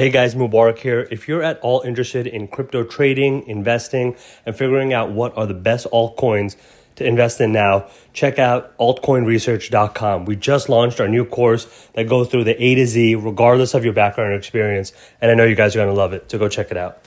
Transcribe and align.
Hey 0.00 0.08
guys, 0.08 0.34
Mubarak 0.34 0.78
here. 0.78 1.06
If 1.10 1.28
you're 1.28 1.42
at 1.42 1.60
all 1.60 1.82
interested 1.82 2.26
in 2.26 2.48
crypto 2.48 2.84
trading, 2.84 3.46
investing, 3.46 4.16
and 4.46 4.56
figuring 4.56 4.94
out 4.94 5.10
what 5.10 5.36
are 5.36 5.44
the 5.44 5.52
best 5.52 5.86
altcoins 5.92 6.56
to 6.96 7.04
invest 7.04 7.38
in 7.38 7.52
now, 7.52 7.86
check 8.14 8.38
out 8.38 8.74
altcoinresearch.com. 8.78 10.24
We 10.24 10.36
just 10.36 10.70
launched 10.70 11.02
our 11.02 11.08
new 11.08 11.26
course 11.26 11.66
that 11.92 12.08
goes 12.08 12.30
through 12.30 12.44
the 12.44 12.64
A 12.64 12.76
to 12.76 12.86
Z, 12.86 13.16
regardless 13.16 13.74
of 13.74 13.84
your 13.84 13.92
background 13.92 14.32
or 14.32 14.36
experience. 14.36 14.94
And 15.20 15.30
I 15.30 15.34
know 15.34 15.44
you 15.44 15.54
guys 15.54 15.76
are 15.76 15.80
going 15.80 15.94
to 15.94 16.00
love 16.00 16.14
it. 16.14 16.30
So 16.30 16.38
go 16.38 16.48
check 16.48 16.70
it 16.70 16.78
out. 16.78 17.04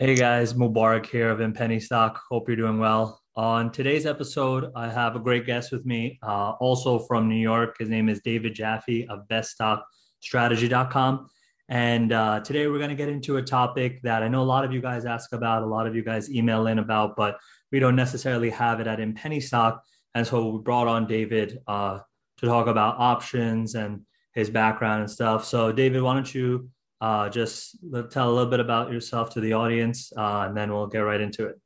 Hey 0.00 0.16
guys, 0.16 0.54
Mubarak 0.54 1.06
here 1.06 1.30
of 1.30 1.54
Penny 1.54 1.78
Stock. 1.78 2.20
Hope 2.28 2.48
you're 2.48 2.56
doing 2.56 2.80
well. 2.80 3.21
On 3.34 3.72
today's 3.72 4.04
episode, 4.04 4.70
I 4.76 4.90
have 4.90 5.16
a 5.16 5.18
great 5.18 5.46
guest 5.46 5.72
with 5.72 5.86
me, 5.86 6.18
uh, 6.22 6.50
also 6.60 6.98
from 6.98 7.30
New 7.30 7.40
York. 7.40 7.78
His 7.78 7.88
name 7.88 8.10
is 8.10 8.20
David 8.20 8.54
Jaffe 8.54 9.06
of 9.08 9.26
beststockstrategy.com. 9.26 11.30
And 11.70 12.12
uh, 12.12 12.40
today 12.40 12.66
we're 12.66 12.76
going 12.76 12.90
to 12.90 12.94
get 12.94 13.08
into 13.08 13.38
a 13.38 13.42
topic 13.42 14.02
that 14.02 14.22
I 14.22 14.28
know 14.28 14.42
a 14.42 14.44
lot 14.44 14.66
of 14.66 14.72
you 14.72 14.82
guys 14.82 15.06
ask 15.06 15.32
about, 15.32 15.62
a 15.62 15.66
lot 15.66 15.86
of 15.86 15.96
you 15.96 16.04
guys 16.04 16.30
email 16.30 16.66
in 16.66 16.78
about, 16.78 17.16
but 17.16 17.38
we 17.70 17.80
don't 17.80 17.96
necessarily 17.96 18.50
have 18.50 18.80
it 18.80 18.86
at 18.86 19.00
in 19.00 19.14
penny 19.14 19.40
stock. 19.40 19.82
And 20.14 20.26
so 20.26 20.50
we 20.50 20.60
brought 20.60 20.86
on 20.86 21.06
David 21.06 21.58
uh, 21.66 22.00
to 22.36 22.46
talk 22.46 22.66
about 22.66 22.96
options 22.98 23.76
and 23.76 24.02
his 24.34 24.50
background 24.50 25.00
and 25.00 25.10
stuff. 25.10 25.46
So, 25.46 25.72
David, 25.72 26.02
why 26.02 26.12
don't 26.12 26.34
you 26.34 26.68
uh, 27.00 27.30
just 27.30 27.78
tell 28.10 28.28
a 28.28 28.32
little 28.32 28.50
bit 28.50 28.60
about 28.60 28.92
yourself 28.92 29.30
to 29.30 29.40
the 29.40 29.54
audience, 29.54 30.12
uh, 30.18 30.44
and 30.46 30.54
then 30.54 30.70
we'll 30.70 30.86
get 30.86 31.00
right 31.00 31.20
into 31.20 31.46
it. 31.46 31.58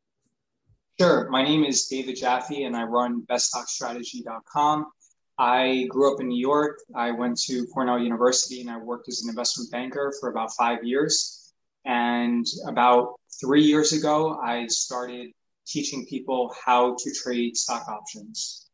Sure. 0.98 1.28
My 1.28 1.42
name 1.42 1.62
is 1.64 1.86
David 1.88 2.16
Jaffe, 2.16 2.64
and 2.64 2.74
I 2.74 2.84
run 2.84 3.22
beststockstrategy.com. 3.28 4.86
I 5.38 5.86
grew 5.90 6.14
up 6.14 6.20
in 6.20 6.28
New 6.28 6.40
York. 6.40 6.78
I 6.94 7.10
went 7.10 7.38
to 7.42 7.66
Cornell 7.66 7.98
University 7.98 8.62
and 8.62 8.70
I 8.70 8.78
worked 8.78 9.08
as 9.08 9.22
an 9.22 9.28
investment 9.28 9.70
banker 9.70 10.14
for 10.18 10.30
about 10.30 10.52
five 10.58 10.82
years. 10.82 11.52
And 11.84 12.46
about 12.66 13.16
three 13.38 13.62
years 13.62 13.92
ago, 13.92 14.40
I 14.42 14.66
started 14.68 15.32
teaching 15.66 16.06
people 16.06 16.54
how 16.64 16.96
to 16.98 17.12
trade 17.12 17.58
stock 17.58 17.86
options. 17.88 18.70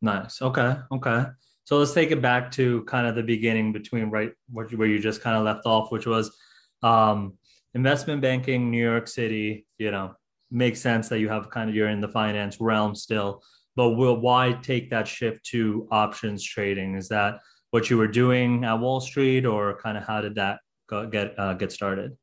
Nice. 0.00 0.40
Okay. 0.40 0.76
Okay. 0.90 1.24
So 1.64 1.76
let's 1.76 1.92
take 1.92 2.10
it 2.10 2.22
back 2.22 2.50
to 2.52 2.82
kind 2.84 3.06
of 3.06 3.14
the 3.14 3.22
beginning 3.22 3.72
between 3.72 4.06
right 4.06 4.32
where 4.50 4.88
you 4.88 4.98
just 4.98 5.20
kind 5.20 5.36
of 5.36 5.44
left 5.44 5.66
off, 5.66 5.92
which 5.92 6.06
was 6.06 6.34
um, 6.82 7.34
investment 7.74 8.22
banking, 8.22 8.70
New 8.70 8.82
York 8.82 9.06
City, 9.06 9.66
you 9.76 9.90
know, 9.90 10.14
makes 10.52 10.80
sense 10.80 11.08
that 11.08 11.18
you 11.18 11.28
have 11.28 11.50
kind 11.50 11.68
of 11.70 11.74
you're 11.74 11.88
in 11.88 12.00
the 12.00 12.08
finance 12.08 12.60
realm 12.60 12.94
still 12.94 13.42
but 13.76 13.90
will 13.90 14.16
why 14.20 14.52
take 14.62 14.90
that 14.90 15.08
shift 15.08 15.44
to 15.46 15.88
options 15.90 16.42
trading? 16.42 16.94
Is 16.94 17.08
that 17.08 17.40
what 17.70 17.88
you 17.88 17.96
were 17.96 18.08
doing 18.08 18.64
at 18.64 18.74
wall 18.74 19.00
street 19.00 19.46
or 19.46 19.78
kind 19.78 19.96
of 19.96 20.04
how 20.04 20.20
did 20.20 20.34
that 20.34 20.60
go, 20.88 21.06
get 21.06 21.38
uh, 21.38 21.54
get 21.54 21.72
started? 21.72 22.16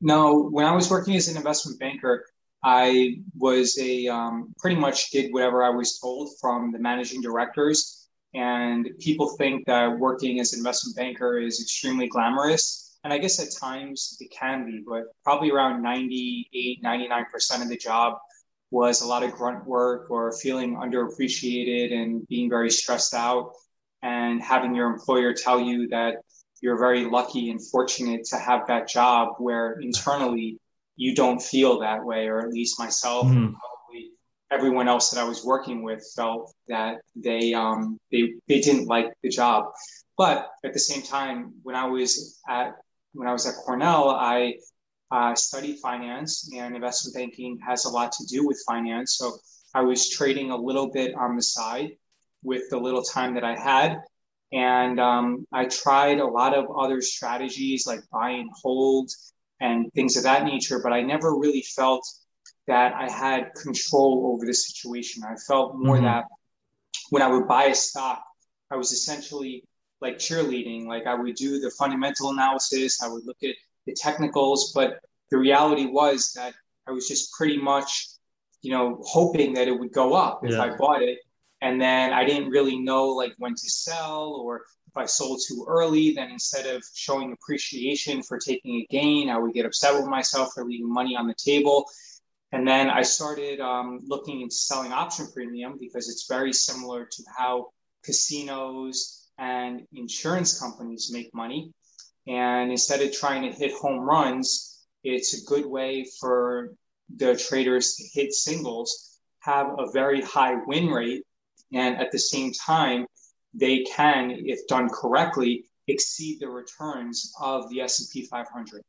No 0.00 0.48
when 0.48 0.66
i 0.66 0.72
was 0.72 0.90
working 0.90 1.14
as 1.14 1.28
an 1.28 1.36
investment 1.36 1.78
banker 1.78 2.26
i 2.64 3.16
was 3.38 3.78
a 3.78 4.08
um, 4.08 4.52
pretty 4.58 4.76
much 4.76 5.10
did 5.10 5.32
whatever 5.32 5.62
i 5.62 5.68
was 5.68 5.98
told 6.00 6.30
from 6.40 6.72
the 6.72 6.78
managing 6.78 7.20
directors. 7.20 7.98
And 8.34 8.88
people 8.98 9.36
think 9.36 9.66
that 9.66 9.98
working 9.98 10.40
as 10.40 10.54
an 10.54 10.60
investment 10.60 10.96
banker 10.96 11.38
is 11.38 11.60
extremely 11.60 12.08
glamorous 12.08 12.91
and 13.04 13.12
I 13.12 13.18
guess 13.18 13.40
at 13.40 13.48
times 13.58 14.16
it 14.20 14.30
can 14.30 14.64
be, 14.64 14.82
but 14.86 15.04
probably 15.24 15.50
around 15.50 15.82
98, 15.82 16.82
99% 16.82 17.62
of 17.62 17.68
the 17.68 17.76
job 17.76 18.14
was 18.70 19.02
a 19.02 19.06
lot 19.06 19.22
of 19.22 19.32
grunt 19.32 19.66
work 19.66 20.10
or 20.10 20.32
feeling 20.32 20.76
underappreciated 20.76 21.92
and 21.92 22.26
being 22.28 22.48
very 22.48 22.70
stressed 22.70 23.12
out 23.12 23.52
and 24.02 24.42
having 24.42 24.74
your 24.74 24.90
employer 24.90 25.34
tell 25.34 25.60
you 25.60 25.88
that 25.88 26.16
you're 26.60 26.78
very 26.78 27.04
lucky 27.04 27.50
and 27.50 27.60
fortunate 27.70 28.24
to 28.24 28.36
have 28.36 28.66
that 28.68 28.88
job 28.88 29.34
where 29.38 29.78
internally 29.80 30.58
you 30.96 31.14
don't 31.14 31.42
feel 31.42 31.80
that 31.80 32.04
way, 32.04 32.28
or 32.28 32.40
at 32.40 32.52
least 32.52 32.78
myself 32.78 33.26
mm-hmm. 33.26 33.36
and 33.36 33.54
probably 33.56 34.10
everyone 34.50 34.88
else 34.88 35.10
that 35.10 35.20
I 35.20 35.24
was 35.24 35.44
working 35.44 35.82
with 35.82 36.04
felt 36.14 36.54
that 36.68 37.00
they 37.16 37.52
um, 37.54 37.98
they 38.10 38.34
they 38.46 38.60
didn't 38.60 38.86
like 38.86 39.12
the 39.22 39.28
job. 39.28 39.66
But 40.16 40.48
at 40.64 40.72
the 40.72 40.78
same 40.78 41.02
time, 41.02 41.54
when 41.62 41.74
I 41.74 41.86
was 41.86 42.38
at 42.48 42.74
when 43.12 43.28
I 43.28 43.32
was 43.32 43.46
at 43.46 43.54
Cornell, 43.54 44.10
I 44.10 44.54
uh, 45.10 45.34
studied 45.34 45.78
finance, 45.78 46.50
and 46.56 46.74
investment 46.74 47.14
banking 47.14 47.58
has 47.66 47.84
a 47.84 47.90
lot 47.90 48.12
to 48.12 48.26
do 48.26 48.46
with 48.46 48.62
finance. 48.66 49.16
So 49.16 49.36
I 49.74 49.82
was 49.82 50.10
trading 50.10 50.50
a 50.50 50.56
little 50.56 50.90
bit 50.90 51.14
on 51.14 51.36
the 51.36 51.42
side 51.42 51.92
with 52.42 52.68
the 52.70 52.78
little 52.78 53.02
time 53.02 53.34
that 53.34 53.44
I 53.44 53.56
had. 53.56 53.98
And 54.52 55.00
um, 55.00 55.46
I 55.52 55.64
tried 55.64 56.18
a 56.18 56.26
lot 56.26 56.56
of 56.56 56.66
other 56.76 57.00
strategies 57.00 57.86
like 57.86 58.00
buy 58.10 58.30
and 58.30 58.50
hold 58.54 59.10
and 59.60 59.90
things 59.94 60.16
of 60.16 60.24
that 60.24 60.44
nature, 60.44 60.80
but 60.82 60.92
I 60.92 61.02
never 61.02 61.38
really 61.38 61.62
felt 61.62 62.06
that 62.66 62.92
I 62.94 63.10
had 63.10 63.54
control 63.54 64.32
over 64.34 64.44
the 64.44 64.54
situation. 64.54 65.22
I 65.24 65.36
felt 65.36 65.76
more 65.76 65.96
mm-hmm. 65.96 66.04
that 66.04 66.24
when 67.10 67.22
I 67.22 67.28
would 67.28 67.48
buy 67.48 67.64
a 67.64 67.74
stock, 67.74 68.22
I 68.70 68.76
was 68.76 68.92
essentially 68.92 69.64
like 70.02 70.18
cheerleading. 70.18 70.86
Like 70.86 71.06
I 71.06 71.14
would 71.14 71.36
do 71.36 71.60
the 71.60 71.70
fundamental 71.70 72.30
analysis, 72.30 73.02
I 73.02 73.08
would 73.08 73.24
look 73.24 73.42
at 73.42 73.54
the 73.86 73.94
technicals, 73.94 74.72
but 74.74 75.00
the 75.30 75.38
reality 75.38 75.86
was 75.86 76.32
that 76.34 76.54
I 76.86 76.90
was 76.90 77.08
just 77.08 77.32
pretty 77.32 77.56
much, 77.56 78.08
you 78.60 78.72
know, 78.72 79.00
hoping 79.02 79.54
that 79.54 79.68
it 79.68 79.78
would 79.78 79.92
go 79.92 80.12
up 80.14 80.44
if 80.44 80.52
yeah. 80.52 80.62
I 80.62 80.76
bought 80.76 81.02
it. 81.02 81.18
And 81.62 81.80
then 81.80 82.12
I 82.12 82.24
didn't 82.24 82.50
really 82.50 82.78
know 82.78 83.06
like 83.10 83.32
when 83.38 83.54
to 83.54 83.70
sell 83.70 84.34
or 84.44 84.62
if 84.88 84.96
I 84.96 85.06
sold 85.06 85.40
too 85.46 85.64
early, 85.66 86.12
then 86.12 86.30
instead 86.30 86.66
of 86.66 86.84
showing 86.94 87.32
appreciation 87.32 88.22
for 88.22 88.38
taking 88.38 88.80
a 88.80 88.86
gain, 88.90 89.30
I 89.30 89.38
would 89.38 89.54
get 89.54 89.64
upset 89.64 89.94
with 89.94 90.06
myself 90.06 90.52
for 90.52 90.64
leaving 90.64 90.92
money 90.92 91.16
on 91.16 91.26
the 91.26 91.34
table. 91.34 91.86
And 92.50 92.68
then 92.68 92.90
I 92.90 93.00
started 93.00 93.60
um, 93.60 94.00
looking 94.04 94.42
into 94.42 94.54
selling 94.54 94.92
option 94.92 95.28
premium 95.32 95.78
because 95.80 96.10
it's 96.10 96.26
very 96.28 96.52
similar 96.52 97.06
to 97.06 97.22
how 97.38 97.68
casinos 98.04 99.21
and 99.38 99.82
insurance 99.92 100.58
companies 100.58 101.10
make 101.12 101.34
money. 101.34 101.72
And 102.26 102.70
instead 102.70 103.00
of 103.00 103.12
trying 103.12 103.42
to 103.42 103.56
hit 103.56 103.72
home 103.72 104.00
runs, 104.00 104.84
it's 105.02 105.42
a 105.42 105.46
good 105.46 105.66
way 105.66 106.06
for 106.20 106.74
the 107.16 107.36
traders 107.36 107.96
to 107.96 108.04
hit 108.12 108.32
singles, 108.32 109.18
have 109.40 109.68
a 109.78 109.90
very 109.90 110.22
high 110.22 110.54
win 110.66 110.88
rate, 110.88 111.24
and 111.72 111.96
at 111.96 112.12
the 112.12 112.18
same 112.18 112.52
time, 112.52 113.06
they 113.54 113.84
can, 113.84 114.30
if 114.30 114.66
done 114.66 114.88
correctly, 114.88 115.64
exceed 115.88 116.40
the 116.40 116.48
returns 116.48 117.32
of 117.40 117.68
the 117.70 117.80
S&P 117.80 118.26
500. 118.26 118.82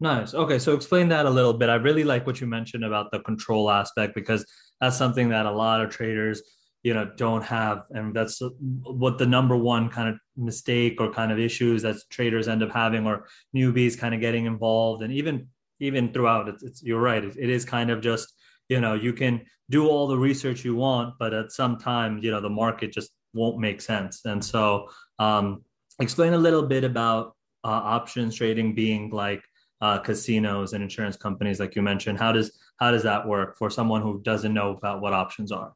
Nice. 0.00 0.34
Okay, 0.34 0.58
so 0.58 0.74
explain 0.74 1.08
that 1.08 1.26
a 1.26 1.30
little 1.30 1.54
bit. 1.54 1.70
I 1.70 1.76
really 1.76 2.04
like 2.04 2.26
what 2.26 2.40
you 2.40 2.46
mentioned 2.46 2.84
about 2.84 3.10
the 3.10 3.20
control 3.20 3.70
aspect 3.70 4.14
because 4.14 4.44
that's 4.80 4.96
something 4.96 5.30
that 5.30 5.46
a 5.46 5.50
lot 5.50 5.80
of 5.80 5.90
traders 5.90 6.42
you 6.86 6.94
know 6.94 7.04
don't 7.16 7.42
have 7.42 7.78
and 7.90 8.14
that's 8.14 8.40
what 9.02 9.18
the 9.18 9.26
number 9.26 9.56
one 9.56 9.88
kind 9.88 10.08
of 10.08 10.16
mistake 10.36 11.00
or 11.00 11.12
kind 11.12 11.32
of 11.32 11.38
issues 11.48 11.82
that 11.82 11.96
traders 12.10 12.46
end 12.46 12.62
up 12.62 12.70
having 12.70 13.04
or 13.08 13.26
newbies 13.56 13.98
kind 13.98 14.14
of 14.14 14.20
getting 14.20 14.44
involved 14.46 15.02
and 15.02 15.12
even 15.12 15.48
even 15.80 16.12
throughout 16.12 16.48
it's, 16.48 16.62
it's 16.62 16.82
you're 16.84 17.00
right. 17.00 17.24
It, 17.24 17.36
it 17.36 17.50
is 17.50 17.64
kind 17.64 17.90
of 17.90 18.00
just 18.00 18.32
you 18.68 18.80
know 18.80 18.94
you 18.94 19.12
can 19.12 19.42
do 19.68 19.88
all 19.88 20.06
the 20.06 20.16
research 20.16 20.64
you 20.64 20.76
want 20.76 21.14
but 21.18 21.34
at 21.34 21.50
some 21.50 21.76
time 21.76 22.20
you 22.22 22.30
know 22.30 22.40
the 22.40 22.56
market 22.62 22.92
just 22.92 23.10
won't 23.34 23.58
make 23.58 23.80
sense. 23.80 24.24
And 24.24 24.42
so 24.44 24.88
um, 25.18 25.64
explain 25.98 26.34
a 26.34 26.38
little 26.46 26.62
bit 26.62 26.84
about 26.84 27.34
uh, 27.64 27.82
options 27.96 28.36
trading 28.36 28.76
being 28.76 29.10
like 29.10 29.42
uh, 29.80 29.98
casinos 29.98 30.72
and 30.72 30.84
insurance 30.84 31.16
companies 31.16 31.58
like 31.58 31.74
you 31.74 31.82
mentioned. 31.82 32.16
How 32.20 32.30
does 32.30 32.56
how 32.78 32.92
does 32.92 33.02
that 33.02 33.26
work 33.26 33.58
for 33.58 33.70
someone 33.70 34.02
who 34.02 34.22
doesn't 34.22 34.54
know 34.54 34.70
about 34.70 35.00
what 35.00 35.12
options 35.12 35.50
are 35.50 35.72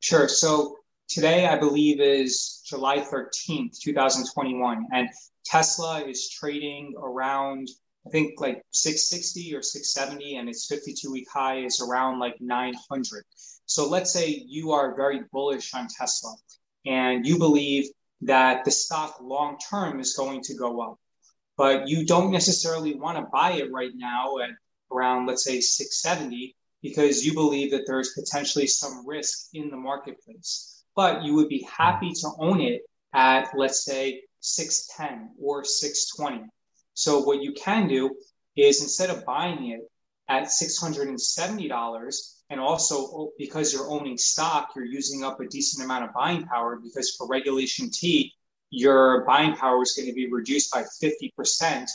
Sure. 0.00 0.28
So 0.28 0.76
today, 1.08 1.46
I 1.46 1.58
believe, 1.58 2.00
is 2.00 2.62
July 2.66 2.98
13th, 2.98 3.78
2021. 3.80 4.86
And 4.92 5.08
Tesla 5.44 6.02
is 6.02 6.30
trading 6.30 6.94
around, 6.96 7.68
I 8.06 8.10
think, 8.10 8.40
like 8.40 8.64
660 8.70 9.54
or 9.54 9.62
670, 9.62 10.36
and 10.36 10.48
its 10.48 10.66
52 10.66 11.12
week 11.12 11.26
high 11.30 11.58
is 11.58 11.82
around 11.86 12.18
like 12.18 12.40
900. 12.40 13.24
So 13.66 13.88
let's 13.88 14.10
say 14.10 14.42
you 14.46 14.72
are 14.72 14.96
very 14.96 15.20
bullish 15.32 15.74
on 15.74 15.86
Tesla 15.86 16.34
and 16.86 17.26
you 17.26 17.38
believe 17.38 17.84
that 18.22 18.64
the 18.64 18.70
stock 18.70 19.18
long 19.20 19.58
term 19.58 20.00
is 20.00 20.14
going 20.14 20.40
to 20.42 20.54
go 20.54 20.80
up, 20.80 20.98
but 21.58 21.88
you 21.88 22.06
don't 22.06 22.32
necessarily 22.32 22.94
want 22.94 23.18
to 23.18 23.28
buy 23.30 23.52
it 23.52 23.70
right 23.70 23.92
now 23.94 24.38
at 24.38 24.50
around, 24.90 25.26
let's 25.26 25.44
say, 25.44 25.60
670 25.60 26.56
because 26.82 27.24
you 27.24 27.34
believe 27.34 27.70
that 27.70 27.84
there 27.86 28.00
is 28.00 28.16
potentially 28.18 28.66
some 28.66 29.06
risk 29.06 29.48
in 29.54 29.70
the 29.70 29.76
marketplace. 29.76 30.82
But 30.96 31.22
you 31.22 31.34
would 31.34 31.48
be 31.48 31.66
happy 31.70 32.12
to 32.12 32.30
own 32.38 32.60
it 32.60 32.82
at, 33.14 33.50
let's 33.56 33.84
say, 33.84 34.22
610 34.40 35.30
or 35.40 35.64
620. 35.64 36.48
So 36.94 37.20
what 37.20 37.42
you 37.42 37.52
can 37.52 37.88
do 37.88 38.14
is 38.56 38.82
instead 38.82 39.10
of 39.10 39.24
buying 39.24 39.70
it 39.70 39.80
at 40.28 40.44
$670. 40.44 42.36
And 42.50 42.60
also, 42.60 42.94
oh, 42.96 43.32
because 43.38 43.72
you're 43.72 43.88
owning 43.88 44.16
stock, 44.16 44.70
you're 44.74 44.84
using 44.84 45.22
up 45.24 45.40
a 45.40 45.46
decent 45.46 45.84
amount 45.84 46.04
of 46.04 46.12
buying 46.14 46.44
power 46.44 46.80
because 46.82 47.14
for 47.16 47.28
Regulation 47.28 47.90
T, 47.90 48.32
your 48.70 49.24
buying 49.24 49.54
power 49.54 49.82
is 49.82 49.92
going 49.92 50.08
to 50.08 50.14
be 50.14 50.30
reduced 50.30 50.72
by 50.72 50.84
50% 51.02 51.88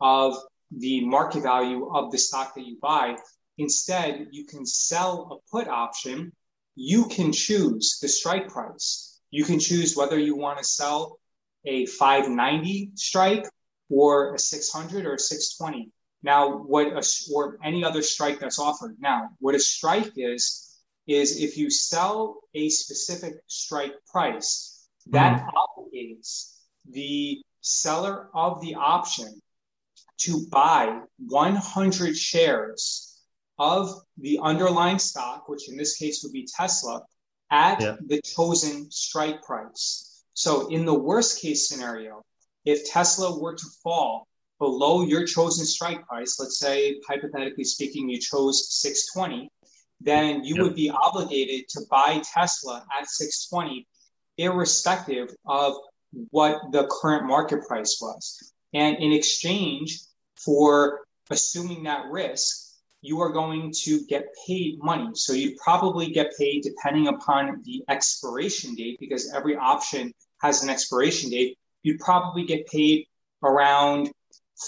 of 0.00 0.36
the 0.70 1.04
market 1.04 1.42
value 1.42 1.90
of 1.92 2.10
the 2.10 2.18
stock 2.18 2.54
that 2.54 2.66
you 2.66 2.76
buy. 2.80 3.16
Instead, 3.60 4.28
you 4.30 4.46
can 4.46 4.64
sell 4.64 5.28
a 5.30 5.50
put 5.50 5.68
option. 5.68 6.32
You 6.76 7.04
can 7.04 7.30
choose 7.30 7.98
the 8.00 8.08
strike 8.08 8.48
price. 8.48 9.20
You 9.30 9.44
can 9.44 9.60
choose 9.60 9.94
whether 9.94 10.18
you 10.18 10.34
want 10.34 10.56
to 10.58 10.64
sell 10.64 11.18
a 11.66 11.84
590 11.84 12.92
strike 12.94 13.44
or 13.90 14.34
a 14.34 14.38
600 14.38 15.04
or 15.04 15.14
a 15.14 15.18
620. 15.18 15.90
Now, 16.22 16.56
what 16.56 16.86
a, 16.86 17.06
or 17.34 17.58
any 17.62 17.84
other 17.84 18.00
strike 18.00 18.40
that's 18.40 18.58
offered. 18.58 18.96
Now, 18.98 19.28
what 19.40 19.54
a 19.54 19.60
strike 19.60 20.12
is, 20.16 20.78
is 21.06 21.38
if 21.42 21.58
you 21.58 21.68
sell 21.68 22.40
a 22.54 22.70
specific 22.70 23.34
strike 23.46 23.92
price, 24.10 24.88
that 25.08 25.42
mm. 25.42 25.50
obligates 25.62 26.60
the 26.88 27.42
seller 27.60 28.30
of 28.32 28.62
the 28.62 28.74
option 28.76 29.42
to 30.20 30.46
buy 30.50 31.00
100 31.18 32.16
shares 32.16 33.09
of 33.60 33.92
the 34.16 34.40
underlying 34.42 34.98
stock, 34.98 35.48
which 35.48 35.68
in 35.68 35.76
this 35.76 35.96
case 35.96 36.22
would 36.24 36.32
be 36.32 36.48
Tesla, 36.56 37.02
at 37.50 37.80
yeah. 37.80 37.96
the 38.06 38.20
chosen 38.22 38.90
strike 38.90 39.42
price. 39.42 40.24
So, 40.32 40.68
in 40.68 40.86
the 40.86 40.98
worst 40.98 41.42
case 41.42 41.68
scenario, 41.68 42.22
if 42.64 42.90
Tesla 42.90 43.38
were 43.38 43.54
to 43.54 43.66
fall 43.82 44.26
below 44.58 45.02
your 45.02 45.26
chosen 45.26 45.66
strike 45.66 46.06
price, 46.06 46.38
let's 46.40 46.58
say 46.58 47.00
hypothetically 47.06 47.64
speaking, 47.64 48.08
you 48.08 48.18
chose 48.18 48.72
620, 48.80 49.50
then 50.00 50.42
you 50.42 50.54
yep. 50.54 50.64
would 50.64 50.74
be 50.74 50.90
obligated 50.90 51.68
to 51.68 51.80
buy 51.90 52.22
Tesla 52.32 52.82
at 52.98 53.08
620, 53.08 53.86
irrespective 54.38 55.34
of 55.46 55.74
what 56.30 56.56
the 56.72 56.86
current 56.86 57.26
market 57.26 57.66
price 57.66 57.98
was. 58.00 58.52
And 58.72 58.96
in 58.96 59.12
exchange 59.12 60.00
for 60.36 61.00
assuming 61.28 61.82
that 61.82 62.06
risk, 62.06 62.59
you 63.02 63.20
are 63.20 63.32
going 63.32 63.72
to 63.84 64.04
get 64.06 64.26
paid 64.46 64.78
money. 64.82 65.10
So 65.14 65.32
you 65.32 65.56
probably 65.62 66.10
get 66.10 66.32
paid 66.38 66.62
depending 66.62 67.08
upon 67.08 67.62
the 67.64 67.82
expiration 67.88 68.74
date, 68.74 68.98
because 69.00 69.32
every 69.32 69.56
option 69.56 70.12
has 70.42 70.62
an 70.62 70.68
expiration 70.68 71.30
date. 71.30 71.58
You'd 71.82 71.98
probably 72.00 72.44
get 72.44 72.66
paid 72.66 73.06
around 73.42 74.10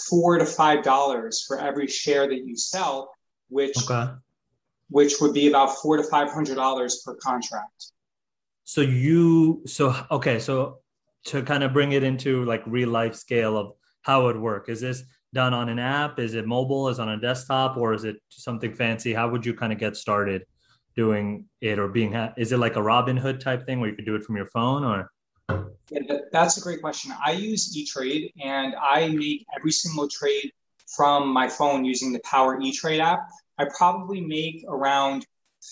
four 0.09 0.39
to 0.39 0.45
five 0.45 0.83
dollars 0.83 1.43
for 1.45 1.59
every 1.59 1.87
share 1.87 2.27
that 2.27 2.43
you 2.45 2.55
sell, 2.57 3.11
which 3.49 3.77
okay. 3.83 4.11
which 4.89 5.21
would 5.21 5.33
be 5.33 5.47
about 5.47 5.77
four 5.77 5.97
to 5.97 6.03
five 6.03 6.31
hundred 6.31 6.55
dollars 6.55 7.03
per 7.05 7.13
contract. 7.15 7.91
So 8.63 8.81
you 8.81 9.61
so 9.67 9.95
okay, 10.09 10.39
so 10.39 10.79
to 11.25 11.43
kind 11.43 11.63
of 11.63 11.71
bring 11.71 11.91
it 11.91 12.01
into 12.01 12.43
like 12.45 12.63
real 12.65 12.89
life 12.89 13.15
scale 13.15 13.57
of 13.57 13.73
how 14.01 14.27
it 14.29 14.39
work, 14.39 14.69
is 14.69 14.81
this 14.81 15.03
done 15.33 15.53
on 15.53 15.69
an 15.69 15.79
app? 15.79 16.19
Is 16.19 16.35
it 16.35 16.45
mobile? 16.45 16.89
Is 16.89 16.99
it 16.99 17.01
on 17.01 17.09
a 17.09 17.19
desktop, 17.19 17.77
or 17.77 17.93
is 17.93 18.03
it 18.03 18.17
something 18.29 18.73
fancy? 18.73 19.13
How 19.13 19.29
would 19.29 19.45
you 19.45 19.53
kind 19.53 19.73
of 19.73 19.79
get 19.79 19.97
started 19.97 20.45
doing 20.95 21.45
it, 21.59 21.79
or 21.79 21.87
being? 21.87 22.13
Is 22.37 22.51
it 22.51 22.57
like 22.57 22.75
a 22.75 22.81
Robinhood 22.81 23.39
type 23.39 23.65
thing 23.65 23.79
where 23.79 23.89
you 23.89 23.95
could 23.95 24.05
do 24.05 24.15
it 24.15 24.23
from 24.23 24.35
your 24.37 24.45
phone, 24.47 24.83
or? 24.83 25.09
Yeah, 25.89 26.17
that's 26.31 26.57
a 26.57 26.61
great 26.61 26.81
question. 26.81 27.13
I 27.23 27.33
use 27.33 27.75
eTrade 27.75 28.31
and 28.41 28.75
I 28.75 29.09
make 29.09 29.45
every 29.55 29.71
single 29.71 30.07
trade 30.07 30.51
from 30.87 31.27
my 31.27 31.49
phone 31.49 31.83
using 31.83 32.13
the 32.13 32.19
Power 32.19 32.59
eTrade 32.59 32.99
app. 32.99 33.27
I 33.57 33.65
probably 33.77 34.21
make 34.21 34.63
around 34.67 35.25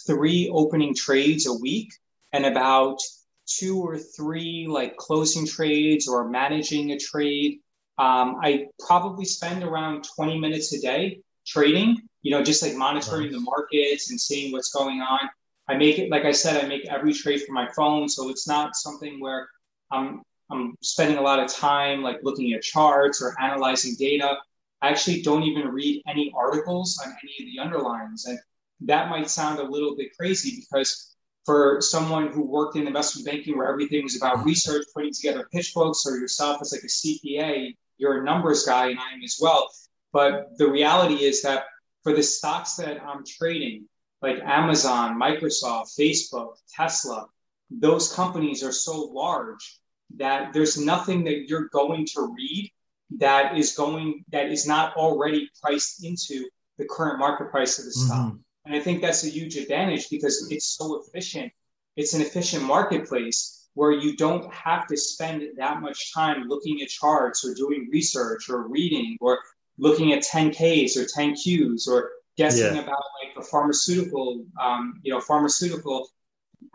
three 0.05 0.49
opening 0.53 0.95
trades 0.95 1.47
a 1.47 1.53
week 1.53 1.93
and 2.33 2.45
about 2.45 2.99
two 3.45 3.81
or 3.81 3.97
three 3.97 4.67
like 4.67 4.97
closing 4.97 5.47
trades 5.47 6.07
or 6.07 6.29
managing 6.29 6.91
a 6.91 6.99
trade. 6.99 7.59
Um, 8.01 8.37
I 8.41 8.65
probably 8.79 9.25
spend 9.25 9.63
around 9.63 10.07
20 10.15 10.39
minutes 10.39 10.73
a 10.73 10.81
day 10.81 11.21
trading, 11.45 11.97
you 12.23 12.31
know, 12.31 12.41
just 12.43 12.63
like 12.63 12.73
monitoring 12.73 13.27
nice. 13.27 13.33
the 13.33 13.39
markets 13.41 14.09
and 14.09 14.19
seeing 14.19 14.51
what's 14.51 14.71
going 14.71 15.01
on. 15.01 15.19
I 15.67 15.77
make 15.77 15.99
it, 15.99 16.09
like 16.09 16.25
I 16.25 16.31
said, 16.31 16.63
I 16.63 16.67
make 16.67 16.87
every 16.87 17.13
trade 17.13 17.43
from 17.43 17.53
my 17.53 17.69
phone. 17.75 18.09
So 18.09 18.29
it's 18.29 18.47
not 18.47 18.75
something 18.75 19.19
where 19.19 19.47
I'm 19.91 20.23
I'm 20.49 20.75
spending 20.81 21.17
a 21.17 21.21
lot 21.21 21.39
of 21.39 21.53
time 21.53 22.01
like 22.01 22.21
looking 22.23 22.53
at 22.53 22.63
charts 22.63 23.21
or 23.21 23.39
analyzing 23.39 23.93
data. 23.99 24.35
I 24.81 24.89
actually 24.89 25.21
don't 25.21 25.43
even 25.43 25.67
read 25.67 26.01
any 26.07 26.33
articles 26.35 26.99
on 27.05 27.13
any 27.23 27.61
of 27.61 27.71
the 27.71 27.77
underlyings. 27.77 28.25
And 28.25 28.39
that 28.81 29.09
might 29.11 29.29
sound 29.29 29.59
a 29.59 29.63
little 29.63 29.95
bit 29.95 30.17
crazy 30.17 30.59
because 30.59 31.15
for 31.45 31.77
someone 31.81 32.31
who 32.31 32.41
worked 32.41 32.75
in 32.77 32.87
investment 32.87 33.27
banking 33.27 33.59
where 33.59 33.69
everything 33.69 34.01
was 34.01 34.17
about 34.17 34.43
research, 34.43 34.87
putting 34.91 35.13
together 35.13 35.47
pitch 35.53 35.73
books, 35.75 36.03
or 36.07 36.17
yourself 36.17 36.61
as 36.61 36.71
like 36.71 36.81
a 36.81 36.87
CPA, 36.87 37.75
you're 37.97 38.21
a 38.21 38.23
numbers 38.23 38.65
guy 38.65 38.89
and 38.89 38.99
I 38.99 39.13
am 39.13 39.23
as 39.23 39.37
well. 39.41 39.69
But 40.13 40.57
the 40.57 40.69
reality 40.69 41.23
is 41.23 41.41
that 41.43 41.65
for 42.03 42.13
the 42.13 42.23
stocks 42.23 42.75
that 42.75 43.01
I'm 43.01 43.23
trading, 43.25 43.87
like 44.21 44.39
Amazon, 44.43 45.19
Microsoft, 45.19 45.97
Facebook, 45.99 46.55
Tesla, 46.73 47.27
those 47.69 48.13
companies 48.13 48.63
are 48.63 48.71
so 48.71 49.05
large 49.13 49.79
that 50.17 50.53
there's 50.53 50.77
nothing 50.77 51.23
that 51.23 51.47
you're 51.47 51.69
going 51.69 52.05
to 52.05 52.33
read 52.35 52.71
that 53.17 53.57
is 53.57 53.73
going 53.73 54.23
that 54.31 54.49
is 54.49 54.67
not 54.67 54.95
already 54.95 55.49
priced 55.61 56.03
into 56.03 56.47
the 56.77 56.85
current 56.85 57.19
market 57.19 57.49
price 57.51 57.79
of 57.79 57.85
the 57.85 57.91
stock. 57.91 58.27
Mm-hmm. 58.27 58.37
And 58.65 58.75
I 58.75 58.79
think 58.79 59.01
that's 59.01 59.23
a 59.23 59.29
huge 59.29 59.55
advantage 59.55 60.09
because 60.09 60.47
it's 60.51 60.77
so 60.77 61.01
efficient. 61.01 61.51
It's 61.95 62.13
an 62.13 62.21
efficient 62.21 62.63
marketplace 62.63 63.60
where 63.73 63.91
you 63.91 64.15
don't 64.17 64.51
have 64.53 64.85
to 64.87 64.97
spend 64.97 65.43
that 65.57 65.81
much 65.81 66.13
time 66.13 66.47
looking 66.47 66.81
at 66.81 66.89
charts 66.89 67.45
or 67.45 67.53
doing 67.53 67.87
research 67.91 68.49
or 68.49 68.67
reading 68.67 69.17
or 69.21 69.39
looking 69.77 70.13
at 70.13 70.23
10Ks 70.23 70.97
or 70.97 71.05
10Qs 71.05 71.87
or 71.87 72.11
guessing 72.37 72.75
yeah. 72.75 72.81
about 72.81 73.03
like 73.23 73.35
a 73.37 73.41
pharmaceutical, 73.41 74.45
um, 74.61 74.99
you 75.03 75.11
know, 75.11 75.21
pharmaceutical 75.21 76.09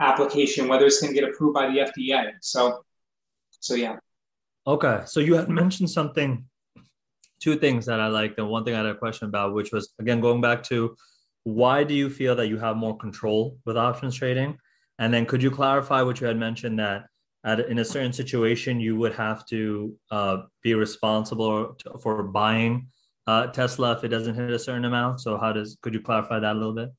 application, 0.00 0.68
whether 0.68 0.86
it's 0.86 1.00
going 1.00 1.14
to 1.14 1.20
get 1.20 1.28
approved 1.28 1.54
by 1.54 1.66
the 1.66 1.78
FDA. 1.78 2.32
So 2.40 2.82
so 3.60 3.74
yeah. 3.74 3.96
Okay. 4.66 5.02
So 5.06 5.20
you 5.20 5.34
had 5.34 5.48
mentioned 5.48 5.90
something, 5.90 6.44
two 7.40 7.56
things 7.56 7.86
that 7.86 8.00
I 8.00 8.08
liked, 8.08 8.38
and 8.38 8.48
one 8.48 8.64
thing 8.64 8.74
I 8.74 8.78
had 8.78 8.86
a 8.86 8.94
question 8.94 9.28
about, 9.28 9.54
which 9.54 9.72
was 9.72 9.92
again 9.98 10.20
going 10.20 10.40
back 10.40 10.62
to 10.64 10.96
why 11.44 11.84
do 11.84 11.94
you 11.94 12.10
feel 12.10 12.34
that 12.36 12.48
you 12.48 12.58
have 12.58 12.76
more 12.76 12.96
control 12.96 13.58
with 13.64 13.76
options 13.76 14.16
trading? 14.16 14.58
And 14.98 15.12
then 15.12 15.26
could 15.26 15.42
you 15.42 15.50
clarify 15.50 16.02
what 16.02 16.20
you 16.20 16.26
had 16.26 16.38
mentioned 16.38 16.78
that 16.78 17.06
at, 17.44 17.60
in 17.60 17.78
a 17.78 17.84
certain 17.84 18.12
situation 18.12 18.80
you 18.80 18.96
would 18.96 19.14
have 19.14 19.46
to 19.46 19.94
uh, 20.10 20.38
be 20.62 20.74
responsible 20.74 21.76
for 22.02 22.22
buying 22.22 22.88
uh, 23.26 23.48
Tesla 23.48 23.92
if 23.92 24.04
it 24.04 24.08
doesn't 24.08 24.34
hit 24.34 24.50
a 24.50 24.58
certain 24.58 24.84
amount? 24.84 25.20
So 25.20 25.36
how 25.36 25.52
does 25.52 25.76
could 25.82 25.94
you 25.94 26.00
clarify 26.00 26.38
that 26.40 26.52
a 26.52 26.58
little 26.58 26.74
bit? 26.74 26.90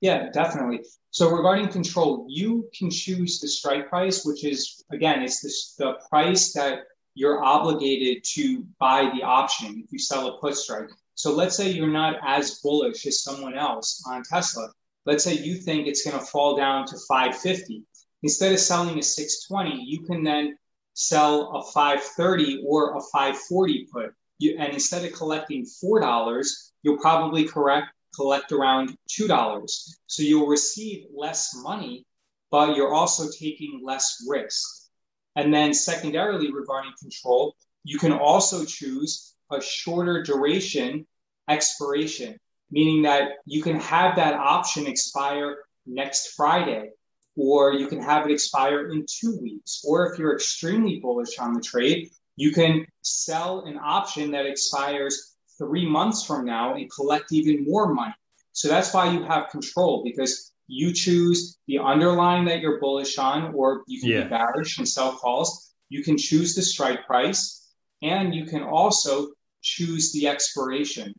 Yeah, 0.00 0.30
definitely. 0.30 0.80
So 1.10 1.30
regarding 1.30 1.68
control, 1.68 2.26
you 2.28 2.68
can 2.76 2.90
choose 2.90 3.40
the 3.40 3.48
strike 3.48 3.88
price, 3.88 4.24
which 4.24 4.44
is 4.44 4.84
again, 4.90 5.22
it's 5.22 5.76
the, 5.76 5.84
the 5.84 5.92
price 6.08 6.52
that 6.54 6.80
you're 7.14 7.42
obligated 7.44 8.24
to 8.24 8.66
buy 8.80 9.10
the 9.14 9.22
option 9.22 9.82
if 9.84 9.92
you 9.92 9.98
sell 9.98 10.26
a 10.26 10.40
put 10.40 10.56
strike. 10.56 10.88
So 11.14 11.32
let's 11.32 11.56
say 11.56 11.70
you're 11.70 11.86
not 11.86 12.16
as 12.26 12.60
bullish 12.60 13.06
as 13.06 13.22
someone 13.22 13.56
else 13.56 14.02
on 14.08 14.22
Tesla. 14.24 14.70
Let's 15.04 15.24
say 15.24 15.34
you 15.34 15.56
think 15.56 15.86
it's 15.86 16.04
going 16.08 16.18
to 16.18 16.24
fall 16.24 16.56
down 16.56 16.86
to 16.86 16.96
550. 17.08 17.82
Instead 18.22 18.52
of 18.52 18.60
selling 18.60 18.98
a 18.98 19.02
620, 19.02 19.82
you 19.84 20.02
can 20.02 20.22
then 20.22 20.56
sell 20.94 21.50
a 21.56 21.62
530 21.72 22.64
or 22.66 22.96
a 22.96 23.00
540 23.12 23.88
put. 23.92 24.14
You, 24.38 24.56
and 24.58 24.72
instead 24.72 25.04
of 25.04 25.12
collecting 25.12 25.66
$4, 25.84 26.46
you'll 26.82 26.98
probably 26.98 27.44
correct 27.44 27.88
collect 28.14 28.52
around 28.52 28.96
$2. 29.10 29.94
So 30.06 30.22
you'll 30.22 30.46
receive 30.46 31.06
less 31.14 31.50
money, 31.54 32.06
but 32.50 32.76
you're 32.76 32.94
also 32.94 33.28
taking 33.30 33.80
less 33.82 34.24
risk. 34.28 34.88
And 35.34 35.52
then, 35.52 35.72
secondarily, 35.72 36.52
regarding 36.52 36.92
control, 37.00 37.56
you 37.84 37.98
can 37.98 38.12
also 38.12 38.64
choose 38.64 39.34
a 39.50 39.60
shorter 39.60 40.22
duration 40.22 41.06
expiration, 41.48 42.38
meaning 42.72 43.02
that 43.02 43.32
you 43.46 43.62
can 43.62 43.76
have 43.76 44.16
that 44.16 44.34
option 44.34 44.86
expire 44.86 45.58
next 45.86 46.34
Friday, 46.34 46.90
or 47.36 47.74
you 47.74 47.86
can 47.86 48.00
have 48.02 48.26
it 48.26 48.32
expire 48.32 48.90
in 48.90 49.06
two 49.06 49.38
weeks. 49.40 49.84
Or 49.86 50.10
if 50.10 50.18
you're 50.18 50.34
extremely 50.34 50.98
bullish 50.98 51.38
on 51.38 51.52
the 51.52 51.60
trade, 51.60 52.10
you 52.36 52.50
can 52.50 52.84
sell 53.02 53.64
an 53.66 53.78
option 53.78 54.32
that 54.32 54.46
expires 54.46 55.34
three 55.58 55.86
months 55.88 56.24
from 56.24 56.44
now 56.44 56.74
and 56.74 56.90
collect 56.90 57.30
even 57.30 57.64
more 57.64 57.92
money. 57.92 58.14
So 58.52 58.68
that's 58.68 58.92
why 58.92 59.12
you 59.12 59.22
have 59.24 59.50
control 59.50 60.02
because 60.02 60.52
you 60.66 60.92
choose 60.94 61.58
the 61.66 61.78
underlying 61.78 62.46
that 62.46 62.60
you're 62.60 62.80
bullish 62.80 63.18
on, 63.18 63.52
or 63.54 63.82
you 63.86 64.00
can 64.00 64.08
yeah. 64.08 64.22
be 64.24 64.30
bearish 64.30 64.78
and 64.78 64.88
sell 64.88 65.12
calls. 65.16 65.74
You 65.90 66.02
can 66.02 66.16
choose 66.16 66.54
the 66.54 66.62
strike 66.62 67.06
price, 67.06 67.70
and 68.00 68.34
you 68.34 68.46
can 68.46 68.62
also 68.62 69.28
choose 69.60 70.12
the 70.12 70.28
expiration. 70.28 71.12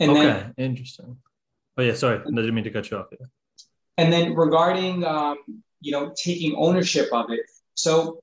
And 0.00 0.10
okay, 0.12 0.22
then, 0.22 0.54
interesting. 0.56 1.16
Oh 1.76 1.82
yeah, 1.82 1.94
sorry, 1.94 2.18
I 2.18 2.30
didn't 2.30 2.54
mean 2.54 2.64
to 2.64 2.70
cut 2.70 2.90
you 2.90 2.96
off. 2.96 3.06
Yeah. 3.12 3.26
And 3.98 4.12
then 4.12 4.34
regarding 4.34 5.04
um, 5.04 5.38
you 5.80 5.92
know 5.92 6.12
taking 6.16 6.54
ownership 6.56 7.08
of 7.12 7.26
it, 7.30 7.40
so 7.74 8.20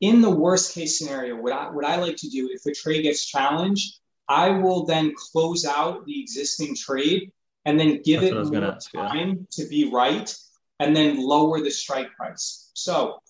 in 0.00 0.20
the 0.20 0.30
worst 0.30 0.74
case 0.74 0.98
scenario, 0.98 1.36
what 1.36 1.52
I 1.52 1.70
what 1.70 1.84
I 1.84 1.96
like 1.96 2.16
to 2.16 2.28
do 2.28 2.50
if 2.52 2.66
a 2.66 2.74
trade 2.74 3.02
gets 3.02 3.26
challenged, 3.26 4.00
I 4.28 4.50
will 4.50 4.84
then 4.84 5.14
close 5.16 5.64
out 5.64 6.04
the 6.04 6.20
existing 6.20 6.74
trade 6.76 7.32
and 7.64 7.78
then 7.78 8.02
give 8.02 8.22
That's 8.22 8.48
it 8.48 8.52
more 8.52 8.64
ask, 8.64 8.92
time 8.92 9.28
yeah. 9.28 9.34
to 9.52 9.68
be 9.68 9.90
right 9.92 10.34
and 10.78 10.96
then 10.96 11.20
lower 11.20 11.60
the 11.60 11.70
strike 11.70 12.14
price. 12.16 12.70
So 12.74 13.20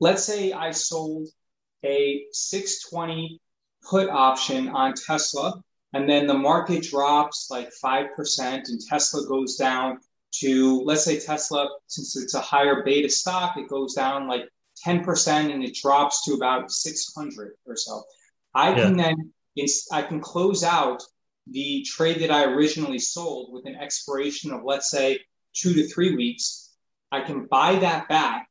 let's 0.00 0.22
say 0.24 0.52
I 0.52 0.70
sold 0.70 1.28
a 1.84 2.24
620 2.30 3.40
put 3.88 4.08
option 4.10 4.68
on 4.68 4.94
Tesla 4.94 5.62
and 5.92 6.08
then 6.08 6.26
the 6.26 6.34
market 6.34 6.82
drops 6.84 7.48
like 7.50 7.70
5% 7.84 8.08
and 8.38 8.80
Tesla 8.80 9.26
goes 9.26 9.56
down 9.56 9.98
to 10.40 10.80
let's 10.84 11.04
say 11.04 11.20
Tesla 11.20 11.68
since 11.86 12.16
it's 12.16 12.34
a 12.34 12.40
higher 12.40 12.82
beta 12.84 13.08
stock 13.08 13.56
it 13.58 13.68
goes 13.68 13.94
down 13.94 14.26
like 14.26 14.48
10% 14.86 15.52
and 15.52 15.62
it 15.62 15.74
drops 15.74 16.24
to 16.24 16.34
about 16.34 16.70
600 16.70 17.52
or 17.66 17.76
so. 17.76 18.02
I 18.54 18.70
yeah. 18.70 18.74
can 18.82 18.96
then 18.96 19.32
I 19.92 20.02
can 20.02 20.20
close 20.20 20.64
out 20.64 21.02
the 21.46 21.84
trade 21.86 22.20
that 22.22 22.30
I 22.30 22.44
originally 22.44 22.98
sold 22.98 23.52
with 23.52 23.66
an 23.66 23.76
expiration 23.76 24.52
of 24.52 24.62
let's 24.64 24.90
say 24.90 25.20
2 25.54 25.74
to 25.74 25.88
3 25.88 26.16
weeks. 26.16 26.70
I 27.10 27.20
can 27.20 27.46
buy 27.46 27.76
that 27.76 28.08
back 28.08 28.48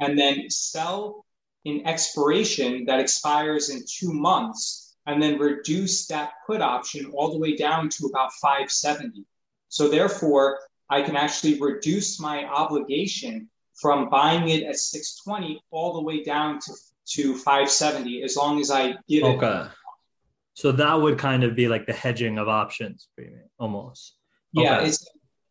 and 0.00 0.18
then 0.18 0.48
sell 0.48 1.24
in 1.64 1.86
expiration 1.86 2.84
that 2.86 3.00
expires 3.00 3.70
in 3.70 3.82
2 3.86 4.12
months 4.12 4.83
and 5.06 5.22
then 5.22 5.38
reduce 5.38 6.06
that 6.06 6.32
put 6.46 6.60
option 6.60 7.06
all 7.14 7.30
the 7.30 7.38
way 7.38 7.56
down 7.56 7.88
to 7.90 8.06
about 8.06 8.32
570. 8.40 9.24
So 9.68 9.88
therefore, 9.88 10.60
I 10.90 11.02
can 11.02 11.16
actually 11.16 11.60
reduce 11.60 12.20
my 12.20 12.44
obligation 12.44 13.48
from 13.74 14.08
buying 14.08 14.48
it 14.48 14.62
at 14.64 14.76
620 14.76 15.60
all 15.70 15.94
the 15.94 16.02
way 16.02 16.22
down 16.22 16.58
to, 16.60 16.72
to 17.14 17.34
570 17.34 18.22
as 18.22 18.36
long 18.36 18.60
as 18.60 18.70
I 18.70 18.94
give 19.08 19.24
okay. 19.24 19.34
it. 19.34 19.50
Okay. 19.50 19.68
So 20.54 20.70
that 20.72 20.94
would 20.94 21.18
kind 21.18 21.42
of 21.42 21.56
be 21.56 21.66
like 21.66 21.86
the 21.86 21.92
hedging 21.92 22.38
of 22.38 22.48
options 22.48 23.08
premium 23.16 23.48
almost. 23.58 24.16
Yeah, 24.52 24.82
it's 24.82 25.04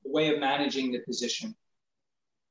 a 0.05 0.10
way 0.10 0.33
of 0.33 0.39
managing 0.39 0.93
the 0.93 1.00
position. 1.00 1.53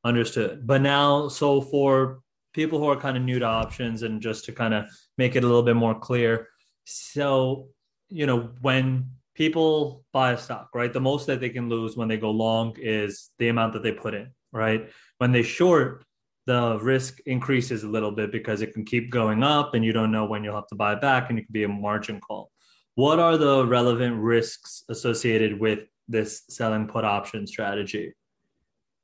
Understood. 0.04 0.66
But 0.66 0.82
now, 0.82 1.28
so 1.28 1.62
for 1.62 2.21
people 2.52 2.78
who 2.78 2.87
are 2.88 2.97
kind 2.97 3.16
of 3.16 3.23
new 3.23 3.38
to 3.38 3.47
options 3.47 4.02
and 4.02 4.21
just 4.21 4.44
to 4.44 4.52
kind 4.52 4.75
of 4.75 4.85
make 5.16 5.35
it 5.35 5.44
a 5.44 5.47
little 5.47 5.62
bit 5.62 5.76
more 5.76 5.99
clear, 5.99 6.49
so, 6.85 7.69
you 8.09 8.27
know, 8.27 8.51
when 8.61 9.11
people 9.35 10.05
buy 10.12 10.33
a 10.33 10.39
stock, 10.39 10.71
right, 10.75 10.93
the 10.93 11.01
most 11.01 11.27
that 11.27 11.41
they 11.41 11.49
can 11.49 11.69
lose 11.69 11.97
when 11.97 12.09
they 12.09 12.17
go 12.17 12.31
long 12.31 12.77
is 12.79 13.31
the 13.39 13.49
amount 13.49 13.73
that 13.73 13.83
they 13.83 13.93
put 13.93 14.15
in, 14.15 14.31
right? 14.53 14.91
When 15.19 15.33
they 15.33 15.43
short, 15.43 16.05
the 16.47 16.79
risk 16.83 17.21
increases 17.27 17.85
a 17.85 17.89
little 17.89 18.11
bit 18.11 18.33
because 18.33 18.62
it 18.62 18.75
can 18.75 18.85
keep 18.85 19.11
going 19.11 19.43
up 19.43 19.75
and 19.75 19.85
you 19.85 19.93
don't 19.93 20.11
know 20.11 20.27
when 20.27 20.43
you'll 20.43 20.57
have 20.57 20.67
to 20.69 20.75
buy 20.75 20.95
back 20.95 21.31
and 21.31 21.39
it 21.39 21.47
could 21.47 21.53
be 21.53 21.65
a 21.65 21.69
margin 21.69 22.21
call. 22.21 22.51
What 22.95 23.19
are 23.19 23.37
the 23.37 23.65
relevant 23.65 24.17
risks 24.17 24.85
associated 24.89 25.59
with 25.59 25.81
this 26.09 26.43
selling 26.51 26.89
put 26.89 27.05
option 27.05 27.47
strategy? 27.47 28.12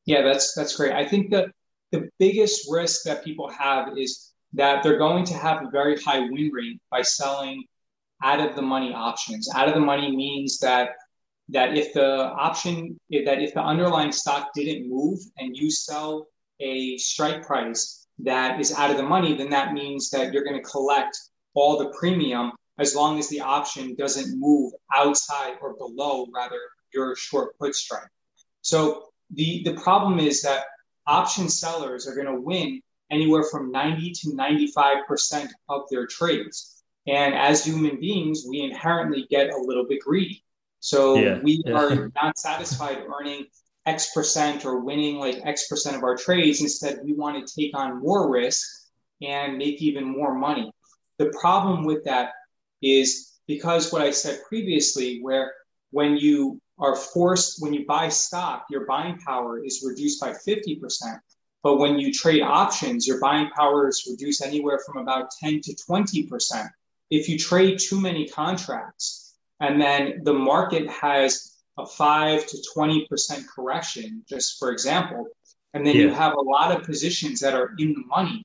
Yeah, 0.05 0.23
that's 0.23 0.55
that's 0.55 0.77
great. 0.77 0.93
I 0.93 1.07
think 1.07 1.31
that 1.31 1.51
the 1.93 2.09
biggest 2.19 2.67
risk 2.71 3.05
that 3.05 3.25
people 3.25 3.49
have 3.49 3.97
is 3.97 4.28
that 4.55 4.83
they're 4.83 4.99
going 4.99 5.25
to 5.25 5.35
have 5.35 5.63
a 5.63 5.71
very 5.71 5.97
high 6.01 6.21
win 6.21 6.51
rate 6.53 6.81
by 6.91 7.03
selling 7.03 7.65
out 8.23 8.41
of 8.41 8.57
the 8.57 8.63
money 8.63 8.93
options. 8.93 9.49
Out 9.55 9.69
of 9.69 9.75
the 9.75 9.81
money 9.81 10.15
means 10.15 10.59
that 10.59 10.91
that 11.51 11.77
if 11.77 11.95
the 11.95 12.25
option 12.25 12.99
that 13.11 13.41
if 13.41 13.55
the 13.55 13.63
underlying 13.63 14.13
stock 14.13 14.51
didn't 14.55 14.89
move 14.89 15.19
and 15.39 15.57
you 15.57 15.71
sell 15.71 16.27
a 16.61 16.97
strike 16.99 17.43
price 17.47 18.07
that 18.19 18.61
is 18.61 18.73
out 18.73 18.91
of 18.91 18.97
the 18.97 19.03
money, 19.03 19.35
then 19.35 19.51
that 19.51 19.73
means 19.73 20.11
that 20.11 20.33
you're 20.33 20.45
going 20.45 20.61
to 20.61 20.69
collect 20.69 21.17
all 21.55 21.79
the 21.79 21.93
premium 21.99 22.53
as 22.79 22.95
long 22.95 23.19
as 23.19 23.29
the 23.29 23.41
option 23.41 23.95
doesn't 23.95 24.39
move 24.39 24.73
outside 24.95 25.55
or 25.61 25.75
below 25.75 26.27
rather 26.35 26.61
your 26.93 27.17
short 27.17 27.59
put 27.59 27.75
strike. 27.75 28.09
So 28.61 29.05
the 29.31 29.63
the 29.65 29.75
problem 29.75 30.19
is 30.19 30.43
that 30.43 30.65
option 31.07 31.49
sellers 31.49 32.07
are 32.07 32.15
going 32.15 32.27
to 32.27 32.41
win 32.41 32.83
anywhere 33.11 33.45
from 33.45 33.71
90 33.71 34.13
to 34.13 34.29
95% 34.31 35.49
of 35.69 35.83
their 35.91 36.07
trades. 36.07 36.83
And 37.07 37.35
as 37.35 37.65
human 37.65 37.99
beings, 38.01 38.45
we 38.49 38.61
inherently 38.61 39.27
get 39.31 39.51
a 39.51 39.57
little 39.57 39.87
bit 39.87 40.01
greedy. 40.01 40.45
So 40.81 41.17
yeah, 41.17 41.39
we 41.43 41.63
are 41.75 42.11
not 42.23 42.39
satisfied 42.39 43.03
earning 43.09 43.47
X 43.87 44.13
percent 44.13 44.65
or 44.65 44.81
winning 44.81 45.19
like 45.19 45.41
X 45.45 45.69
percent 45.69 45.97
of 45.97 46.03
our 46.03 46.17
trades. 46.17 46.61
Instead, 46.61 47.01
we 47.03 47.15
want 47.15 47.47
to 47.47 47.61
take 47.61 47.77
on 47.77 48.01
more 48.01 48.31
risk 48.31 48.67
and 49.23 49.57
make 49.57 49.81
even 49.81 50.05
more 50.05 50.35
money. 50.35 50.71
The 51.19 51.33
problem 51.41 51.85
with 51.85 52.05
that 52.05 52.33
is 52.83 53.39
because 53.47 53.93
what 53.93 54.03
I 54.03 54.11
said 54.11 54.41
previously, 54.49 55.21
where 55.21 55.53
when 55.91 56.17
you 56.17 56.61
are 56.79 56.95
forced, 56.95 57.61
when 57.63 57.73
you 57.73 57.87
buy 57.87 58.09
stock, 58.09 58.67
your 58.71 58.87
buying 58.87 59.19
power 59.19 59.65
is 59.65 59.83
reduced 59.85 60.21
by 60.21 60.31
50%. 60.31 60.79
But 61.63 61.79
when 61.79 61.99
you 61.99 62.13
trade 62.13 62.43
options, 62.43 63.07
your 63.07 63.21
buying 63.21 63.51
power 63.51 63.89
is 63.89 64.07
reduced 64.09 64.45
anywhere 64.45 64.81
from 64.87 64.99
about 64.99 65.31
10 65.43 65.61
to 65.63 65.75
20%. 65.75 66.69
If 67.11 67.29
you 67.29 67.39
trade 67.39 67.79
too 67.79 68.01
many 68.01 68.29
contracts, 68.29 69.35
and 69.61 69.81
then 69.81 70.21
the 70.23 70.35
market 70.35 70.89
has 70.89 71.57
a 71.79 71.87
5 71.87 72.47
to 72.47 72.57
20% 72.77 73.47
correction, 73.49 74.25
just 74.29 74.59
for 74.59 74.71
example, 74.71 75.27
and 75.75 75.87
then 75.87 75.97
yeah. 75.97 76.03
you 76.03 76.11
have 76.11 76.35
a 76.35 76.41
lot 76.41 76.75
of 76.75 76.87
positions 76.87 77.41
that 77.41 77.55
are 77.55 77.73
in 77.79 77.93
the 77.93 78.05
money, 78.07 78.45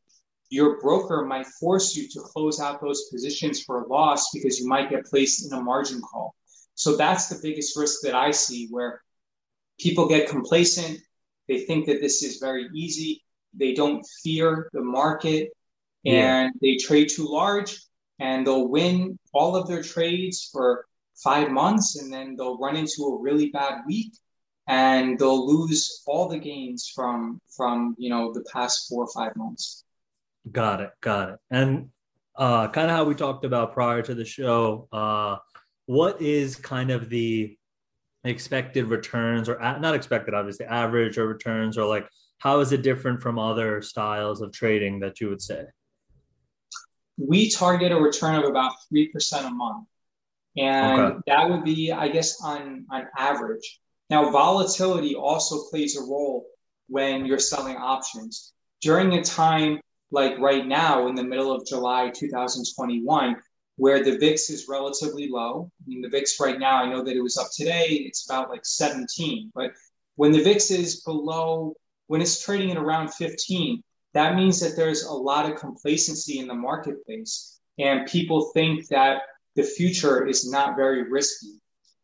your 0.50 0.80
broker 0.80 1.26
might 1.26 1.48
force 1.48 1.96
you 1.96 2.08
to 2.10 2.20
close 2.20 2.60
out 2.60 2.82
those 2.82 3.10
positions 3.10 3.64
for 3.64 3.82
a 3.82 3.88
loss 3.88 4.30
because 4.32 4.60
you 4.60 4.68
might 4.68 4.90
get 4.90 5.06
placed 5.06 5.46
in 5.46 5.58
a 5.58 5.62
margin 5.62 6.02
call. 6.02 6.36
So 6.76 6.96
that's 6.96 7.28
the 7.28 7.40
biggest 7.42 7.78
risk 7.78 8.02
that 8.04 8.14
I 8.14 8.32
see 8.32 8.68
where 8.70 9.02
people 9.80 10.08
get 10.08 10.30
complacent. 10.30 11.00
They 11.48 11.62
think 11.62 11.86
that 11.88 12.02
this 12.02 12.24
is 12.24 12.38
very 12.38 12.70
easy. 12.74 13.24
They 13.54 13.74
don't 13.74 14.06
fear 14.24 14.70
the 14.74 14.82
market 14.82 15.52
and 16.06 16.14
yeah. 16.14 16.50
they 16.62 16.78
trade 16.78 17.10
too 17.10 17.28
large 17.30 17.80
and 18.20 18.46
they'll 18.46 18.68
win 18.68 19.18
all 19.34 19.56
of 19.56 19.68
their 19.68 19.84
trades 19.84 20.50
for 20.52 20.86
five 21.16 21.50
months 21.50 22.02
and 22.02 22.12
then 22.12 22.36
they'll 22.36 22.58
run 22.58 22.76
into 22.76 23.04
a 23.04 23.22
really 23.22 23.50
bad 23.50 23.82
week 23.88 24.14
and 24.68 25.20
they'll 25.20 25.46
lose 25.48 26.02
all 26.08 26.28
the 26.28 26.40
gains 26.40 26.92
from 26.94 27.40
from 27.56 27.96
you 27.98 28.10
know 28.10 28.34
the 28.34 28.44
past 28.52 28.88
four 28.90 29.04
or 29.04 29.12
five 29.14 29.36
months 29.36 29.84
got 30.52 30.82
it 30.82 30.92
got 31.02 31.30
it 31.30 31.40
and 31.52 31.90
uh 32.38 32.68
kind 32.70 32.90
of 32.90 32.96
how 32.96 33.04
we 33.04 33.14
talked 33.14 33.46
about 33.46 33.74
prior 33.74 34.02
to 34.02 34.16
the 34.16 34.26
show 34.26 34.88
uh 34.92 35.38
what 35.86 36.22
is 36.22 36.56
kind 36.56 36.92
of 36.92 37.10
the 37.10 37.58
expected 38.24 38.86
returns 38.86 39.50
or 39.50 39.60
not 39.80 39.96
expected 39.96 40.34
obviously 40.34 40.66
average 40.66 41.18
or 41.18 41.28
returns 41.28 41.78
or 41.78 41.86
like 41.86 42.08
how 42.38 42.60
is 42.60 42.72
it 42.72 42.82
different 42.82 43.22
from 43.22 43.38
other 43.38 43.82
styles 43.82 44.42
of 44.42 44.52
trading 44.52 45.00
that 45.00 45.20
you 45.20 45.30
would 45.30 45.42
say 45.42 45.66
we 47.18 47.50
target 47.50 47.92
a 47.92 47.96
return 47.96 48.36
of 48.36 48.46
about 48.46 48.74
3% 48.92 49.46
a 49.46 49.50
month 49.50 49.88
and 50.58 51.02
okay. 51.02 51.20
that 51.28 51.50
would 51.50 51.64
be, 51.64 51.92
I 51.92 52.08
guess, 52.10 52.42
on 52.42 52.86
on 52.92 53.08
average. 53.18 53.80
Now, 54.10 54.30
volatility 54.32 55.16
also 55.16 55.70
plays 55.70 55.98
a 55.98 56.02
role 56.02 56.46
when 56.88 57.26
you're 57.26 57.40
selling 57.40 57.78
options. 57.78 58.54
During 58.82 59.14
a 59.14 59.24
time 59.24 59.80
like 60.12 60.38
right 60.38 60.66
now, 60.66 61.08
in 61.08 61.16
the 61.16 61.24
middle 61.24 61.52
of 61.52 61.66
July 61.66 62.12
2021, 62.14 63.36
where 63.78 64.04
the 64.04 64.18
VIX 64.18 64.50
is 64.50 64.68
relatively 64.70 65.30
low. 65.30 65.72
I 65.82 65.84
mean, 65.88 66.02
the 66.02 66.10
VIX 66.10 66.40
right 66.40 66.60
now, 66.60 66.78
I 66.78 66.90
know 66.90 67.04
that 67.04 67.16
it 67.16 67.22
was 67.22 67.38
up 67.38 67.48
today, 67.56 67.88
it's 67.90 68.30
about 68.30 68.50
like 68.50 68.66
17. 68.66 69.52
But 69.56 69.72
when 70.16 70.32
the 70.32 70.44
VIX 70.44 70.72
is 70.72 71.02
below, 71.02 71.74
when 72.08 72.22
it's 72.22 72.44
trading 72.44 72.72
at 72.72 72.78
around 72.78 73.14
15, 73.14 73.84
that 74.14 74.36
means 74.36 74.60
that 74.60 74.76
there's 74.76 75.04
a 75.04 75.12
lot 75.12 75.50
of 75.50 75.58
complacency 75.58 76.40
in 76.40 76.48
the 76.48 76.54
marketplace. 76.54 77.60
And 77.80 78.08
people 78.08 78.52
think 78.54 78.88
that 78.90 79.22
the 79.56 79.64
future 79.64 80.28
is 80.28 80.50
not 80.50 80.76
very 80.76 81.10
risky. 81.10 81.60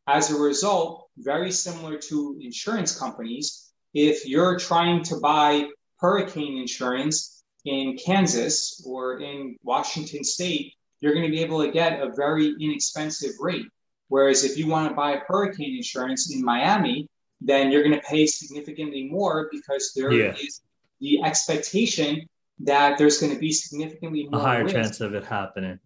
As 0.07 0.31
a 0.31 0.39
result, 0.39 1.07
very 1.17 1.51
similar 1.51 1.97
to 1.97 2.39
insurance 2.41 2.97
companies, 2.97 3.71
if 3.93 4.25
you're 4.25 4.57
trying 4.57 5.03
to 5.03 5.17
buy 5.17 5.67
hurricane 5.99 6.57
insurance 6.57 7.43
in 7.65 7.97
Kansas 7.97 8.83
or 8.87 9.19
in 9.19 9.57
Washington 9.63 10.23
state, 10.23 10.73
you're 11.01 11.13
going 11.13 11.25
to 11.25 11.31
be 11.31 11.41
able 11.41 11.63
to 11.63 11.71
get 11.71 12.01
a 12.01 12.11
very 12.15 12.55
inexpensive 12.59 13.31
rate. 13.39 13.65
Whereas 14.07 14.43
if 14.43 14.57
you 14.57 14.67
want 14.67 14.89
to 14.89 14.95
buy 14.95 15.21
hurricane 15.27 15.75
insurance 15.77 16.33
in 16.33 16.43
Miami, 16.43 17.07
then 17.41 17.71
you're 17.71 17.83
going 17.83 17.95
to 17.95 18.05
pay 18.07 18.25
significantly 18.25 19.07
more 19.09 19.49
because 19.51 19.93
there 19.95 20.11
yeah. 20.11 20.33
is 20.33 20.61
the 20.99 21.23
expectation 21.23 22.27
that 22.59 22.97
there's 22.97 23.19
going 23.19 23.33
to 23.33 23.39
be 23.39 23.51
significantly 23.51 24.27
more 24.29 24.41
a 24.41 24.43
higher 24.43 24.63
risk. 24.63 24.75
chance 24.75 25.01
of 25.01 25.13
it 25.13 25.23
happening. 25.23 25.79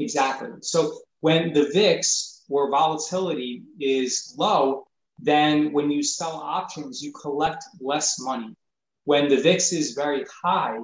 Exactly. 0.00 0.50
So 0.62 0.98
when 1.20 1.52
the 1.52 1.70
VIX 1.72 2.44
or 2.48 2.70
volatility 2.70 3.62
is 3.78 4.34
low, 4.36 4.86
then 5.18 5.72
when 5.72 5.90
you 5.90 6.02
sell 6.02 6.36
options, 6.36 7.02
you 7.02 7.12
collect 7.12 7.64
less 7.80 8.20
money. 8.20 8.56
When 9.04 9.28
the 9.28 9.36
VIX 9.36 9.72
is 9.72 9.92
very 9.94 10.24
high, 10.42 10.78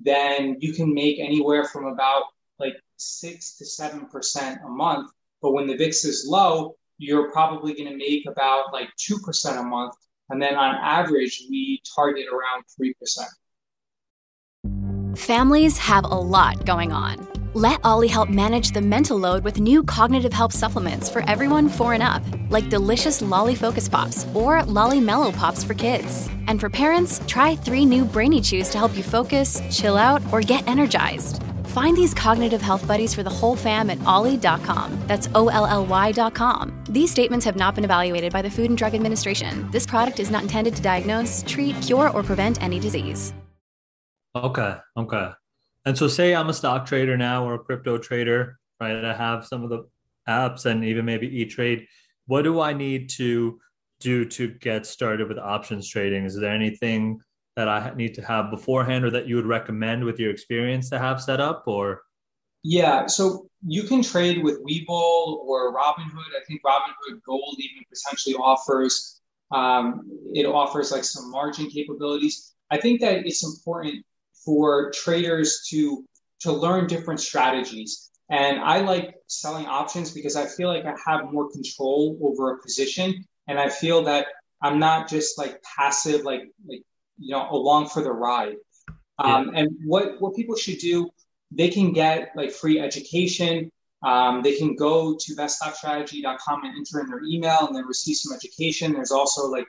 then 0.00 0.56
you 0.60 0.72
can 0.72 0.92
make 0.92 1.18
anywhere 1.18 1.64
from 1.64 1.86
about 1.86 2.24
six 2.98 3.56
to 3.56 3.64
seven 3.64 4.06
percent 4.06 4.60
a 4.64 4.68
month. 4.68 5.10
But 5.40 5.52
when 5.52 5.66
the 5.66 5.76
VIX 5.76 6.04
is 6.04 6.26
low, 6.28 6.76
you're 6.98 7.30
probably 7.30 7.74
going 7.74 7.90
to 7.90 7.96
make 7.96 8.26
about 8.26 8.72
like 8.72 8.88
two 8.96 9.18
percent 9.20 9.58
a 9.58 9.62
month, 9.62 9.94
and 10.30 10.42
then 10.42 10.56
on 10.56 10.74
average, 10.74 11.46
we 11.48 11.80
target 11.96 12.26
around 12.26 12.64
three 12.76 12.94
percent. 12.94 13.30
Families 15.16 15.78
have 15.78 16.04
a 16.04 16.08
lot 16.08 16.64
going 16.64 16.92
on. 16.92 17.26
Let 17.54 17.80
Olly 17.82 18.08
help 18.08 18.28
manage 18.28 18.70
the 18.70 18.80
mental 18.80 19.18
load 19.18 19.42
with 19.42 19.58
new 19.58 19.82
cognitive 19.82 20.32
help 20.32 20.52
supplements 20.52 21.08
for 21.08 21.28
everyone 21.28 21.68
four 21.68 21.94
and 21.94 22.02
up, 22.02 22.22
like 22.50 22.68
delicious 22.68 23.22
Lolly 23.22 23.54
Focus 23.54 23.88
Pops 23.88 24.26
or 24.34 24.62
Lolly 24.64 25.00
Mellow 25.00 25.32
Pops 25.32 25.64
for 25.64 25.74
kids. 25.74 26.28
And 26.46 26.60
for 26.60 26.68
parents, 26.68 27.20
try 27.26 27.56
three 27.56 27.84
new 27.84 28.04
Brainy 28.04 28.40
Chews 28.40 28.68
to 28.68 28.78
help 28.78 28.96
you 28.96 29.02
focus, 29.02 29.60
chill 29.72 29.96
out, 29.96 30.22
or 30.30 30.40
get 30.40 30.68
energized. 30.68 31.42
Find 31.68 31.96
these 31.96 32.14
cognitive 32.14 32.62
health 32.62 32.86
buddies 32.86 33.14
for 33.14 33.22
the 33.22 33.30
whole 33.30 33.56
fam 33.56 33.90
at 33.90 34.02
olly.com. 34.04 34.98
That's 35.06 35.28
O 35.34 35.48
L 35.48 35.66
L 35.66 35.84
Y.com. 35.86 36.84
These 36.88 37.10
statements 37.10 37.44
have 37.44 37.56
not 37.56 37.74
been 37.74 37.84
evaluated 37.84 38.32
by 38.32 38.42
the 38.42 38.50
Food 38.50 38.70
and 38.70 38.78
Drug 38.78 38.94
Administration. 38.94 39.70
This 39.70 39.86
product 39.86 40.18
is 40.18 40.30
not 40.30 40.42
intended 40.42 40.74
to 40.76 40.82
diagnose, 40.82 41.44
treat, 41.46 41.80
cure, 41.82 42.10
or 42.10 42.22
prevent 42.22 42.62
any 42.62 42.78
disease. 42.78 43.34
Okay. 44.34 44.76
Okay. 44.96 45.30
And 45.84 45.96
so, 45.96 46.08
say 46.08 46.34
I'm 46.34 46.48
a 46.48 46.54
stock 46.54 46.86
trader 46.86 47.16
now 47.16 47.44
or 47.44 47.54
a 47.54 47.58
crypto 47.58 47.98
trader, 47.98 48.58
right? 48.80 49.04
I 49.04 49.14
have 49.14 49.46
some 49.46 49.64
of 49.64 49.70
the 49.70 49.88
apps 50.28 50.66
and 50.66 50.84
even 50.84 51.04
maybe 51.04 51.26
E 51.26 51.44
Trade. 51.44 51.86
What 52.26 52.42
do 52.42 52.60
I 52.60 52.72
need 52.72 53.08
to 53.10 53.58
do 54.00 54.24
to 54.24 54.48
get 54.48 54.86
started 54.86 55.28
with 55.28 55.38
options 55.38 55.88
trading? 55.88 56.24
Is 56.24 56.36
there 56.36 56.52
anything 56.52 57.20
that 57.58 57.68
I 57.68 57.92
need 57.96 58.14
to 58.14 58.22
have 58.22 58.50
beforehand 58.50 59.04
or 59.04 59.10
that 59.10 59.26
you 59.26 59.34
would 59.34 59.46
recommend 59.46 60.04
with 60.04 60.20
your 60.20 60.30
experience 60.30 60.88
to 60.90 60.98
have 60.98 61.20
set 61.20 61.40
up 61.40 61.64
or? 61.66 62.02
Yeah, 62.62 63.06
so 63.06 63.48
you 63.66 63.82
can 63.82 64.00
trade 64.00 64.44
with 64.44 64.62
Webull 64.64 65.38
or 65.44 65.74
Robinhood. 65.74 66.30
I 66.40 66.44
think 66.46 66.62
Robinhood 66.64 67.20
Gold 67.26 67.56
even 67.58 67.82
potentially 67.92 68.36
offers 68.36 69.20
um, 69.50 70.02
it 70.34 70.46
offers 70.46 70.92
like 70.92 71.04
some 71.04 71.30
margin 71.30 71.68
capabilities. 71.70 72.54
I 72.70 72.78
think 72.78 73.00
that 73.00 73.26
it's 73.26 73.44
important 73.44 74.04
for 74.44 74.90
traders 74.92 75.66
to 75.70 76.04
to 76.40 76.52
learn 76.52 76.86
different 76.86 77.18
strategies. 77.20 78.10
And 78.30 78.60
I 78.60 78.80
like 78.82 79.16
selling 79.26 79.66
options 79.66 80.12
because 80.12 80.36
I 80.36 80.46
feel 80.46 80.68
like 80.68 80.84
I 80.84 80.94
have 81.06 81.32
more 81.32 81.50
control 81.50 82.18
over 82.22 82.52
a 82.52 82.62
position, 82.62 83.24
and 83.48 83.58
I 83.58 83.68
feel 83.68 84.04
that 84.04 84.26
I'm 84.62 84.78
not 84.78 85.08
just 85.08 85.38
like 85.38 85.60
passive, 85.62 86.22
like 86.22 86.42
like 86.68 86.82
you 87.18 87.32
know, 87.32 87.48
along 87.50 87.88
for 87.88 88.02
the 88.02 88.12
ride. 88.12 88.56
Um, 89.18 89.52
And 89.54 89.68
what 89.84 90.20
what 90.20 90.36
people 90.36 90.56
should 90.56 90.78
do, 90.78 91.10
they 91.50 91.68
can 91.68 91.92
get 91.92 92.32
like 92.36 92.52
free 92.52 92.78
education. 92.80 93.70
Um, 94.02 94.42
they 94.42 94.56
can 94.56 94.76
go 94.76 95.16
to 95.18 95.34
beststockstrategy.com 95.34 96.64
and 96.64 96.76
enter 96.76 97.00
in 97.00 97.10
their 97.10 97.22
email 97.24 97.66
and 97.66 97.74
then 97.74 97.84
receive 97.84 98.16
some 98.16 98.32
education. 98.32 98.92
There's 98.92 99.10
also 99.10 99.48
like 99.48 99.66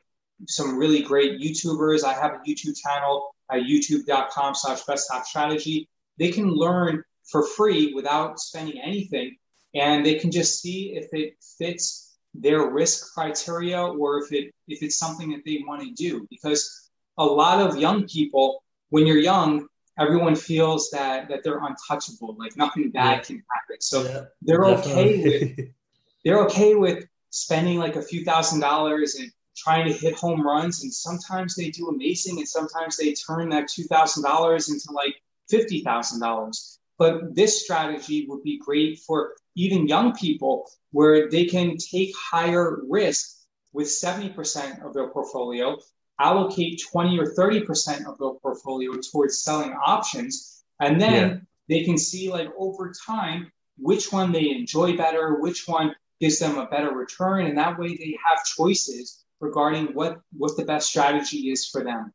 some 0.47 0.77
really 0.77 1.01
great 1.01 1.41
YouTubers. 1.41 2.03
I 2.03 2.13
have 2.13 2.33
a 2.33 2.39
YouTube 2.47 2.77
channel 2.77 3.33
at 3.51 3.63
youtube.com 3.63 4.53
slash 4.55 4.83
beststockstrategy. 4.83 5.87
They 6.17 6.31
can 6.31 6.47
learn 6.47 7.03
for 7.31 7.45
free 7.45 7.93
without 7.93 8.39
spending 8.39 8.79
anything. 8.79 9.35
And 9.73 10.05
they 10.05 10.15
can 10.15 10.31
just 10.31 10.61
see 10.61 10.95
if 10.95 11.07
it 11.13 11.35
fits 11.57 12.17
their 12.33 12.69
risk 12.69 13.13
criteria 13.13 13.81
or 13.81 14.23
if 14.23 14.31
it 14.31 14.53
if 14.67 14.83
it's 14.83 14.97
something 14.97 15.31
that 15.31 15.41
they 15.45 15.63
want 15.67 15.81
to 15.81 15.91
do. 15.91 16.27
Because 16.29 16.88
a 17.19 17.25
lot 17.25 17.59
of 17.59 17.77
young 17.77 18.07
people, 18.07 18.63
when 18.89 19.05
you're 19.05 19.17
young, 19.17 19.67
everyone 19.99 20.35
feels 20.35 20.89
that 20.91 21.27
that 21.29 21.43
they're 21.43 21.59
untouchable, 21.63 22.35
like 22.39 22.57
nothing 22.57 22.89
bad 22.89 23.17
yeah. 23.17 23.21
can 23.21 23.43
happen. 23.53 23.81
So 23.81 24.03
yeah, 24.03 24.21
they're 24.41 24.61
definitely. 24.61 25.03
okay 25.03 25.23
with 25.23 25.67
they're 26.25 26.43
okay 26.45 26.75
with 26.75 27.05
spending 27.29 27.77
like 27.77 27.97
a 27.97 28.01
few 28.01 28.23
thousand 28.23 28.61
dollars 28.61 29.15
and 29.15 29.31
trying 29.55 29.85
to 29.85 29.93
hit 29.93 30.15
home 30.15 30.41
runs. 30.41 30.83
And 30.83 30.93
sometimes 30.93 31.55
they 31.55 31.69
do 31.69 31.89
amazing, 31.89 32.37
and 32.39 32.47
sometimes 32.47 32.97
they 32.97 33.13
turn 33.13 33.49
that 33.49 33.67
two 33.67 33.83
thousand 33.83 34.23
dollars 34.23 34.69
into 34.69 34.91
like 34.93 35.15
fifty 35.49 35.81
thousand 35.81 36.21
dollars. 36.21 36.79
But 36.97 37.35
this 37.35 37.63
strategy 37.63 38.25
would 38.27 38.43
be 38.43 38.57
great 38.57 38.99
for 38.99 39.33
even 39.55 39.87
young 39.87 40.15
people 40.15 40.69
where 40.91 41.29
they 41.29 41.45
can 41.45 41.77
take 41.77 42.13
higher 42.17 42.79
risk 42.89 43.37
with 43.71 43.87
70% 43.87 44.85
of 44.85 44.93
their 44.93 45.09
portfolio 45.09 45.77
allocate 46.19 46.81
20 46.91 47.19
or 47.19 47.33
30% 47.33 48.05
of 48.05 48.17
their 48.17 48.33
portfolio 48.41 48.91
towards 49.11 49.43
selling 49.43 49.73
options. 49.85 50.63
And 50.79 50.99
then 50.99 51.29
yeah. 51.29 51.37
they 51.67 51.83
can 51.85 51.97
see, 51.97 52.29
like, 52.29 52.49
over 52.57 52.93
time, 53.05 53.51
which 53.77 54.11
one 54.11 54.31
they 54.31 54.49
enjoy 54.49 54.97
better, 54.97 55.39
which 55.39 55.67
one 55.67 55.95
gives 56.19 56.39
them 56.39 56.57
a 56.57 56.67
better 56.67 56.91
return. 56.91 57.45
And 57.45 57.57
that 57.57 57.79
way 57.79 57.95
they 57.95 58.17
have 58.27 58.43
choices 58.43 59.23
regarding 59.39 59.87
what, 59.87 60.19
what 60.37 60.57
the 60.57 60.65
best 60.65 60.89
strategy 60.89 61.49
is 61.51 61.67
for 61.67 61.83
them. 61.83 62.13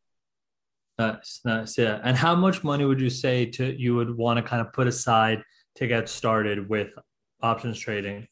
Nice, 0.98 1.40
nice. 1.44 1.76
Yeah. 1.76 2.00
And 2.04 2.16
how 2.16 2.34
much 2.34 2.62
money 2.62 2.84
would 2.84 3.00
you 3.00 3.10
say 3.10 3.46
to 3.46 3.74
you 3.74 3.96
would 3.96 4.16
want 4.16 4.36
to 4.38 4.42
kind 4.42 4.60
of 4.60 4.72
put 4.72 4.86
aside 4.86 5.42
to 5.76 5.86
get 5.86 6.08
started 6.08 6.68
with 6.68 6.90
options 7.42 7.78
trading? 7.78 8.28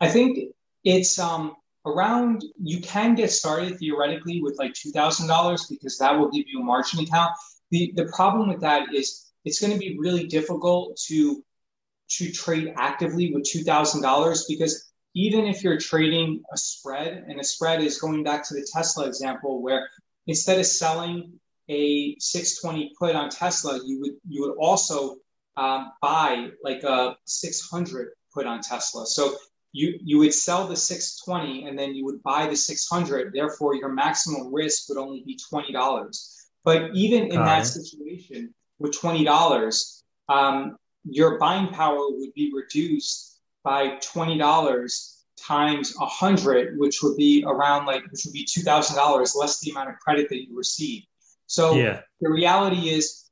I 0.00 0.08
think 0.08 0.54
it's 0.84 1.18
um 1.18 1.56
around 1.86 2.44
you 2.62 2.80
can 2.80 3.14
get 3.14 3.30
started 3.30 3.78
theoretically 3.78 4.40
with 4.42 4.58
like 4.58 4.72
$2000 4.72 5.70
because 5.70 5.98
that 5.98 6.18
will 6.18 6.30
give 6.30 6.44
you 6.46 6.60
a 6.60 6.64
margin 6.64 7.00
account. 7.00 7.32
The, 7.70 7.92
the 7.96 8.06
problem 8.14 8.48
with 8.48 8.60
that 8.60 8.94
is 8.94 9.30
it's 9.44 9.60
going 9.60 9.72
to 9.72 9.78
be 9.78 9.98
really 9.98 10.26
difficult 10.26 10.96
to 11.06 11.42
to 12.10 12.32
trade 12.32 12.72
actively 12.78 13.34
with 13.34 13.44
$2000 13.44 14.42
because 14.48 14.90
even 15.14 15.44
if 15.44 15.62
you're 15.62 15.78
trading 15.78 16.42
a 16.54 16.56
spread 16.56 17.24
and 17.28 17.38
a 17.38 17.44
spread 17.44 17.82
is 17.82 17.98
going 17.98 18.24
back 18.24 18.48
to 18.48 18.54
the 18.54 18.66
tesla 18.72 19.06
example 19.06 19.60
where 19.60 19.90
instead 20.26 20.58
of 20.58 20.64
selling 20.64 21.34
a 21.68 22.16
620 22.18 22.94
put 22.98 23.14
on 23.14 23.28
tesla 23.28 23.78
you 23.84 24.00
would 24.00 24.12
you 24.26 24.40
would 24.40 24.56
also 24.56 25.16
um, 25.58 25.92
buy 26.00 26.48
like 26.62 26.82
a 26.84 27.16
600 27.24 28.10
put 28.32 28.46
on 28.46 28.60
tesla. 28.60 29.06
So 29.06 29.36
you 29.78 29.98
you 30.02 30.18
would 30.18 30.34
sell 30.34 30.66
the 30.66 30.76
620 30.76 31.68
and 31.68 31.78
then 31.78 31.94
you 31.94 32.04
would 32.04 32.20
buy 32.22 32.46
the 32.46 32.56
600 32.56 33.32
therefore 33.32 33.76
your 33.76 33.90
maximum 33.90 34.52
risk 34.52 34.88
would 34.88 34.98
only 34.98 35.22
be 35.24 35.38
$20 35.52 36.42
but 36.64 36.90
even 36.94 37.24
in 37.24 37.36
that 37.44 37.64
situation 37.66 38.52
with 38.78 38.92
$20 39.00 40.02
um, 40.28 40.76
your 41.04 41.38
buying 41.38 41.68
power 41.68 42.00
would 42.10 42.34
be 42.34 42.52
reduced 42.54 43.40
by 43.62 43.96
$20 43.98 45.14
times 45.40 45.94
100 45.96 46.78
which 46.78 47.00
would 47.02 47.16
be 47.16 47.44
around 47.46 47.86
like 47.86 48.02
which 48.10 48.22
would 48.24 48.34
be 48.34 48.44
$2000 48.44 49.36
less 49.36 49.60
the 49.60 49.70
amount 49.70 49.90
of 49.90 49.98
credit 50.00 50.28
that 50.28 50.42
you 50.44 50.56
receive 50.56 51.04
so 51.46 51.74
yeah. 51.74 52.00
the 52.20 52.28
reality 52.28 52.90
is 52.90 53.30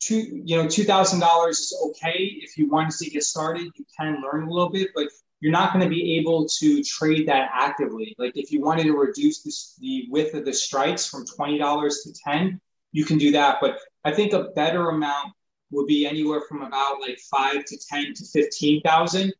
two 0.00 0.40
you 0.44 0.56
know 0.56 0.66
$2000 0.66 1.48
is 1.50 1.74
okay. 1.88 2.38
If 2.40 2.56
you 2.56 2.68
wanted 2.70 2.96
to 2.98 3.10
get 3.10 3.24
started 3.24 3.66
you 3.74 3.84
can 3.98 4.22
learn 4.22 4.48
a 4.48 4.50
little 4.50 4.70
bit 4.70 4.88
but 4.94 5.08
you're 5.46 5.52
not 5.52 5.72
going 5.72 5.84
to 5.84 5.88
be 5.88 6.18
able 6.18 6.44
to 6.44 6.82
trade 6.82 7.28
that 7.28 7.48
actively. 7.54 8.16
Like 8.18 8.36
if 8.36 8.50
you 8.50 8.60
wanted 8.60 8.82
to 8.82 8.94
reduce 8.94 9.42
this, 9.44 9.76
the 9.78 10.08
width 10.10 10.34
of 10.34 10.44
the 10.44 10.52
strikes 10.52 11.06
from 11.06 11.24
$20 11.24 11.88
to 12.02 12.12
10, 12.24 12.60
you 12.90 13.04
can 13.04 13.16
do 13.16 13.30
that. 13.30 13.58
But 13.60 13.78
I 14.04 14.10
think 14.10 14.32
a 14.32 14.48
better 14.56 14.88
amount 14.88 15.34
would 15.70 15.86
be 15.86 16.04
anywhere 16.04 16.40
from 16.48 16.62
about 16.62 17.00
like 17.00 17.20
five 17.30 17.64
to 17.64 17.78
10 17.78 18.14
to 18.14 18.24
15,000. 18.24 19.32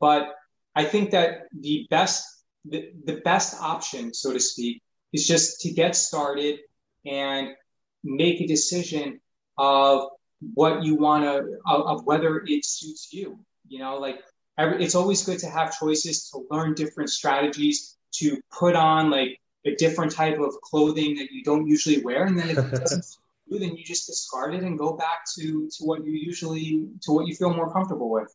But 0.00 0.34
I 0.76 0.84
think 0.84 1.12
that 1.12 1.44
the 1.58 1.86
best, 1.88 2.44
the, 2.66 2.90
the 3.06 3.22
best 3.24 3.58
option, 3.58 4.12
so 4.12 4.34
to 4.34 4.40
speak, 4.40 4.82
is 5.14 5.26
just 5.26 5.62
to 5.62 5.70
get 5.70 5.96
started 5.96 6.58
and 7.06 7.54
make 8.02 8.38
a 8.42 8.46
decision 8.46 9.18
of 9.56 10.10
what 10.52 10.84
you 10.84 10.96
want 10.96 11.24
to, 11.24 11.56
of, 11.66 11.86
of 11.86 12.04
whether 12.04 12.42
it 12.46 12.66
suits 12.66 13.14
you. 13.14 13.38
You 13.66 13.78
know, 13.78 13.96
like 13.96 14.20
it's 14.58 14.94
always 14.94 15.24
good 15.24 15.38
to 15.40 15.48
have 15.48 15.76
choices 15.78 16.30
to 16.30 16.46
learn 16.50 16.74
different 16.74 17.10
strategies 17.10 17.96
to 18.12 18.40
put 18.56 18.76
on 18.76 19.10
like 19.10 19.40
a 19.66 19.74
different 19.76 20.12
type 20.12 20.38
of 20.38 20.54
clothing 20.62 21.14
that 21.16 21.32
you 21.32 21.42
don't 21.42 21.66
usually 21.66 22.02
wear. 22.02 22.24
And 22.24 22.38
then 22.38 22.50
if 22.50 22.58
it 22.58 22.70
doesn't 22.70 23.04
you 23.46 23.58
then 23.58 23.76
you 23.76 23.84
just 23.84 24.06
discard 24.06 24.54
it 24.54 24.62
and 24.62 24.78
go 24.78 24.94
back 24.94 25.20
to 25.36 25.68
to 25.68 25.84
what 25.84 26.04
you 26.04 26.12
usually 26.12 26.88
to 27.02 27.12
what 27.12 27.26
you 27.26 27.34
feel 27.34 27.52
more 27.52 27.72
comfortable 27.72 28.10
with. 28.10 28.34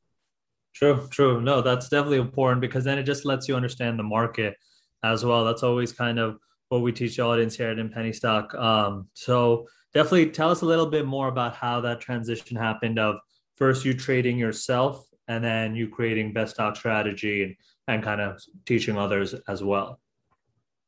True 0.74 1.08
true. 1.10 1.42
No 1.42 1.62
that's 1.62 1.90
definitely 1.90 2.20
important 2.20 2.62
because 2.62 2.84
then 2.84 2.98
it 2.98 3.04
just 3.04 3.26
lets 3.26 3.48
you 3.48 3.56
understand 3.56 3.98
the 3.98 4.04
market 4.04 4.56
as 5.04 5.26
well. 5.26 5.46
That's 5.46 5.64
always 5.64 5.94
kind 5.94 6.20
of 6.20 6.38
what 6.70 6.82
we 6.82 6.92
teach 6.92 7.16
the 7.16 7.24
audience 7.24 7.56
here 7.56 7.70
at 7.70 7.80
in 7.80 7.90
penny 7.90 8.14
stock. 8.14 8.54
Um, 8.54 9.08
so 9.14 9.68
definitely 9.94 10.30
tell 10.30 10.52
us 10.52 10.62
a 10.62 10.66
little 10.66 10.86
bit 10.86 11.06
more 11.06 11.28
about 11.28 11.56
how 11.56 11.82
that 11.82 12.00
transition 12.00 12.56
happened 12.56 13.00
of 13.00 13.16
first 13.56 13.84
you 13.86 13.94
trading 13.94 14.38
yourself 14.38 15.09
and 15.30 15.44
then 15.44 15.76
you 15.76 15.88
creating 15.88 16.34
best 16.34 16.56
stock 16.56 16.76
strategy 16.76 17.44
and, 17.44 17.56
and 17.88 18.04
kind 18.04 18.20
of 18.20 18.42
teaching 18.65 18.98
others 18.98 19.36
as 19.48 19.63
well? 19.63 20.00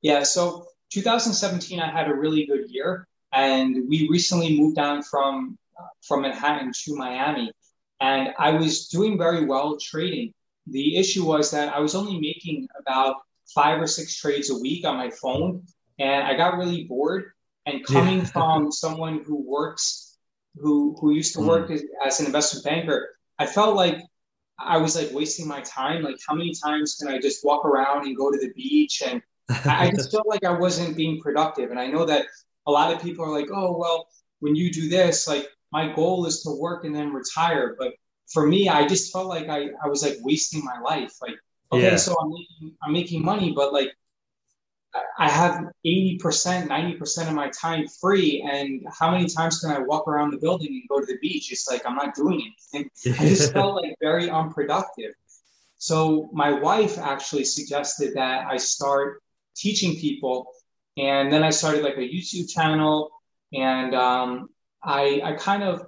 Yeah, 0.02 0.24
so 0.24 0.66
2017, 0.90 1.80
I 1.80 1.90
had 1.90 2.10
a 2.10 2.14
really 2.14 2.46
good 2.48 2.70
year, 2.70 3.08
and 3.32 3.88
we 3.88 4.10
recently 4.10 4.60
moved 4.60 4.76
down 4.76 5.04
from 5.04 5.58
from 6.06 6.24
Manhattan 6.24 6.72
to 6.84 6.96
Miami, 6.96 7.52
and 8.02 8.34
I 8.38 8.52
was 8.52 8.88
doing 8.88 9.18
very 9.18 9.46
well 9.46 9.78
trading. 9.78 10.34
The 10.68 10.98
issue 10.98 11.26
was 11.26 11.52
that 11.52 11.74
I 11.74 11.80
was 11.80 11.96
only 11.96 12.20
making 12.20 12.68
about 12.80 13.18
five 13.54 13.82
or 13.82 13.88
six 13.88 14.16
trades 14.16 14.50
a 14.50 14.58
week 14.58 14.86
on 14.86 14.98
my 14.98 15.12
phone, 15.12 15.64
and 16.00 16.24
I 16.24 16.36
got 16.36 16.58
really 16.58 16.84
bored. 16.84 17.32
And 17.68 17.86
coming 17.86 18.20
yeah. 18.20 18.26
from 18.26 18.72
someone 18.72 19.24
who 19.24 19.36
works, 19.36 20.18
who 20.56 20.96
who 21.00 21.12
used 21.12 21.36
to 21.36 21.42
work 21.42 21.70
mm. 21.70 21.76
as, 21.76 21.84
as 22.04 22.20
an 22.20 22.26
investment 22.26 22.66
banker, 22.66 23.10
I 23.38 23.46
felt 23.46 23.76
like 23.76 24.00
I 24.66 24.78
was 24.78 24.96
like 24.96 25.10
wasting 25.12 25.48
my 25.48 25.62
time. 25.62 26.04
Like, 26.04 26.18
how 26.28 26.36
many 26.36 26.54
times 26.54 26.96
can 27.00 27.08
I 27.08 27.20
just 27.20 27.46
walk 27.46 27.66
around 27.66 28.06
and 28.06 28.16
go 28.16 28.32
to 28.32 28.38
the 28.38 28.52
beach? 28.54 29.02
And 29.06 29.22
I, 29.50 29.88
I 29.88 29.92
just 29.92 30.12
felt 30.14 30.28
like 30.28 30.44
I 30.44 30.52
wasn't 30.52 30.98
being 30.98 31.22
productive. 31.22 31.72
And 31.72 31.80
I 31.80 31.88
know 31.88 32.06
that 32.06 32.26
a 32.68 32.72
lot 32.72 32.94
of 32.94 33.02
people 33.02 33.26
are 33.26 33.32
like, 33.32 33.50
oh, 33.54 33.78
well, 33.78 34.08
when 34.40 34.56
you 34.56 34.72
do 34.72 34.90
this, 34.90 35.28
like, 35.28 35.48
my 35.72 35.94
goal 35.94 36.26
is 36.26 36.42
to 36.44 36.52
work 36.52 36.84
and 36.84 36.96
then 36.96 37.14
retire. 37.14 37.76
But 37.80 37.94
for 38.32 38.46
me, 38.46 38.70
I 38.70 38.88
just 38.88 39.12
felt 39.12 39.28
like 39.28 39.50
I, 39.50 39.70
I 39.84 39.88
was 39.88 40.04
like 40.04 40.18
wasting 40.22 40.64
my 40.64 40.80
life. 40.80 41.14
Like, 41.22 41.36
okay, 41.72 41.92
yeah. 41.92 41.96
so 41.96 42.16
I'm 42.20 42.30
making, 42.30 42.78
I'm 42.84 42.94
making 42.94 43.24
money, 43.24 43.54
but 43.56 43.74
like, 43.74 43.94
I 45.18 45.30
have 45.30 45.66
80%, 45.86 46.20
90% 46.20 47.28
of 47.28 47.34
my 47.34 47.50
time 47.50 47.88
free. 47.88 48.42
And 48.50 48.86
how 48.98 49.12
many 49.12 49.28
times 49.28 49.60
can 49.60 49.72
I 49.72 49.80
walk 49.80 50.08
around 50.08 50.32
the 50.32 50.38
building 50.38 50.68
and 50.70 50.90
go 50.90 51.00
to 51.00 51.06
the 51.06 51.18
beach? 51.22 51.52
It's 51.52 51.70
like 51.70 51.86
I'm 51.86 51.96
not 51.96 52.16
doing 52.16 52.54
anything. 52.74 52.90
I 53.20 53.30
just 53.30 53.54
felt 53.54 53.76
like 53.76 53.96
very 54.02 54.30
unproductive. 54.30 55.12
So 55.78 56.30
my 56.34 56.52
wife 56.52 56.98
actually 56.98 57.46
suggested 57.46 58.16
that 58.16 58.46
I 58.48 58.58
start 58.58 59.22
teaching 59.56 59.96
people. 59.96 60.48
And 60.98 61.32
then 61.32 61.44
I 61.44 61.50
started 61.52 61.84
like 61.84 61.98
a 61.98 62.02
YouTube 62.02 62.50
channel. 62.50 63.12
And 63.54 63.96
um, 63.96 64.50
I, 64.84 65.22
I 65.24 65.34
kind 65.34 65.64
of, 65.64 65.86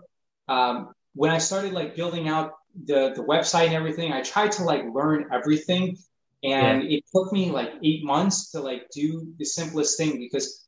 um, 0.47 0.93
when 1.13 1.31
I 1.31 1.37
started 1.37 1.73
like 1.73 1.95
building 1.95 2.27
out 2.27 2.53
the, 2.85 3.13
the 3.15 3.23
website 3.23 3.67
and 3.67 3.75
everything, 3.75 4.13
I 4.13 4.21
tried 4.21 4.51
to 4.53 4.63
like 4.63 4.83
learn 4.93 5.29
everything 5.31 5.97
and 6.43 6.83
yeah. 6.83 6.97
it 6.97 7.03
took 7.15 7.31
me 7.31 7.51
like 7.51 7.71
eight 7.83 8.03
months 8.03 8.51
to 8.51 8.59
like 8.59 8.89
do 8.89 9.33
the 9.37 9.45
simplest 9.45 9.97
thing 9.97 10.19
because 10.19 10.67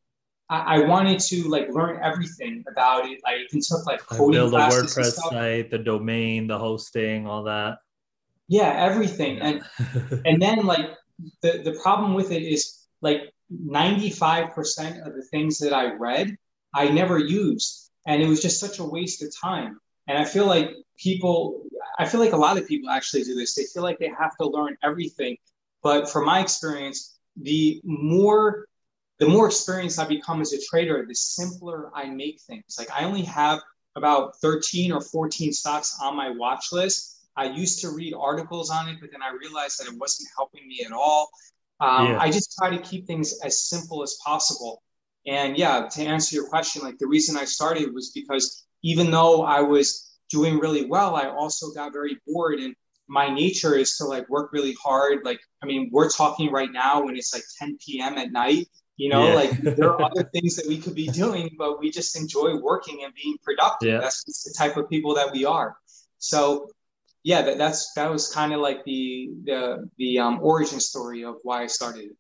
I, 0.49 0.77
I 0.77 0.79
wanted 0.85 1.19
to 1.19 1.49
like 1.49 1.69
learn 1.69 1.99
everything 2.01 2.63
about 2.71 3.05
it. 3.05 3.19
I 3.25 3.37
even 3.47 3.61
took 3.61 3.85
like 3.85 3.99
coding 3.99 4.31
build 4.31 4.53
a 4.53 4.57
WordPress 4.57 5.13
site, 5.13 5.71
the 5.71 5.77
domain, 5.77 6.47
the 6.47 6.57
hosting, 6.57 7.27
all 7.27 7.43
that. 7.43 7.79
Yeah, 8.47 8.69
everything. 8.69 9.39
And 9.41 9.63
and 10.25 10.41
then 10.41 10.65
like 10.65 10.91
the, 11.41 11.61
the 11.63 11.77
problem 11.81 12.13
with 12.13 12.31
it 12.31 12.43
is 12.43 12.87
like 13.01 13.33
95% 13.53 15.05
of 15.05 15.13
the 15.13 15.23
things 15.23 15.59
that 15.59 15.73
I 15.73 15.93
read, 15.93 16.37
I 16.73 16.89
never 16.89 17.19
used. 17.19 17.91
And 18.07 18.21
it 18.21 18.27
was 18.27 18.41
just 18.41 18.59
such 18.59 18.79
a 18.79 18.83
waste 18.83 19.23
of 19.23 19.33
time. 19.35 19.79
And 20.07 20.17
I 20.17 20.25
feel 20.25 20.45
like 20.45 20.69
people, 20.97 21.63
I 21.97 22.05
feel 22.05 22.19
like 22.19 22.33
a 22.33 22.37
lot 22.37 22.57
of 22.57 22.67
people 22.67 22.89
actually 22.89 23.23
do 23.23 23.33
this. 23.33 23.55
They 23.55 23.63
feel 23.63 23.81
like 23.83 23.97
they 23.97 24.11
have 24.17 24.37
to 24.37 24.47
learn 24.47 24.77
everything 24.83 25.37
but 25.85 26.09
from 26.09 26.25
my 26.25 26.39
experience, 26.39 27.19
the 27.37 27.79
more 27.83 28.65
the 29.19 29.29
more 29.29 29.45
experience 29.45 29.99
I 29.99 30.07
become 30.07 30.41
as 30.41 30.51
a 30.51 30.59
trader, 30.59 31.05
the 31.07 31.13
simpler 31.13 31.91
I 31.93 32.05
make 32.05 32.41
things. 32.41 32.75
Like 32.79 32.89
I 32.91 33.05
only 33.05 33.21
have 33.21 33.59
about 33.95 34.35
13 34.37 34.91
or 34.91 34.99
14 34.99 35.53
stocks 35.53 35.95
on 36.01 36.17
my 36.17 36.31
watch 36.31 36.71
list. 36.71 37.27
I 37.37 37.45
used 37.45 37.81
to 37.81 37.91
read 37.91 38.15
articles 38.15 38.71
on 38.71 38.89
it, 38.89 38.97
but 38.99 39.11
then 39.11 39.21
I 39.21 39.29
realized 39.39 39.79
that 39.79 39.87
it 39.87 39.97
wasn't 39.99 40.27
helping 40.35 40.67
me 40.67 40.83
at 40.83 40.91
all. 40.91 41.29
Um, 41.79 42.13
yeah. 42.13 42.19
I 42.19 42.31
just 42.31 42.55
try 42.57 42.75
to 42.75 42.81
keep 42.81 43.05
things 43.05 43.39
as 43.43 43.61
simple 43.69 44.01
as 44.01 44.17
possible. 44.25 44.81
And 45.27 45.55
yeah, 45.55 45.87
to 45.87 46.01
answer 46.01 46.35
your 46.35 46.47
question, 46.47 46.81
like 46.81 46.97
the 46.97 47.07
reason 47.07 47.37
I 47.37 47.45
started 47.45 47.93
was 47.93 48.09
because 48.09 48.65
even 48.81 49.11
though 49.11 49.43
I 49.43 49.61
was 49.61 50.17
doing 50.31 50.57
really 50.57 50.85
well, 50.87 51.15
I 51.15 51.29
also 51.29 51.71
got 51.73 51.93
very 51.93 52.17
bored 52.25 52.59
and 52.59 52.75
my 53.07 53.33
nature 53.33 53.75
is 53.75 53.97
to 53.97 54.05
like 54.05 54.27
work 54.29 54.51
really 54.51 54.75
hard. 54.83 55.19
Like, 55.23 55.39
I 55.61 55.65
mean, 55.65 55.89
we're 55.91 56.09
talking 56.09 56.51
right 56.51 56.71
now 56.71 57.03
when 57.03 57.15
it's 57.15 57.33
like 57.33 57.43
10 57.59 57.77
p.m. 57.85 58.17
at 58.17 58.31
night. 58.31 58.67
You 58.97 59.09
know, 59.09 59.27
yeah. 59.27 59.33
like 59.33 59.61
there 59.61 59.91
are 59.91 60.01
other 60.01 60.23
things 60.33 60.55
that 60.55 60.65
we 60.67 60.77
could 60.77 60.95
be 60.95 61.07
doing, 61.07 61.53
but 61.57 61.79
we 61.79 61.91
just 61.91 62.17
enjoy 62.17 62.57
working 62.57 63.03
and 63.03 63.13
being 63.13 63.35
productive. 63.43 63.89
Yeah. 63.89 63.99
That's 63.99 64.23
the 64.23 64.53
type 64.57 64.77
of 64.77 64.89
people 64.89 65.13
that 65.15 65.31
we 65.33 65.43
are. 65.43 65.75
So, 66.17 66.69
yeah, 67.23 67.41
that, 67.41 67.57
that's 67.57 67.91
that 67.93 68.09
was 68.09 68.31
kind 68.31 68.53
of 68.53 68.61
like 68.61 68.85
the 68.85 69.31
the 69.43 69.89
the 69.97 70.19
um, 70.19 70.39
origin 70.41 70.79
story 70.79 71.25
of 71.25 71.35
why 71.43 71.63
I 71.63 71.67
started. 71.67 72.11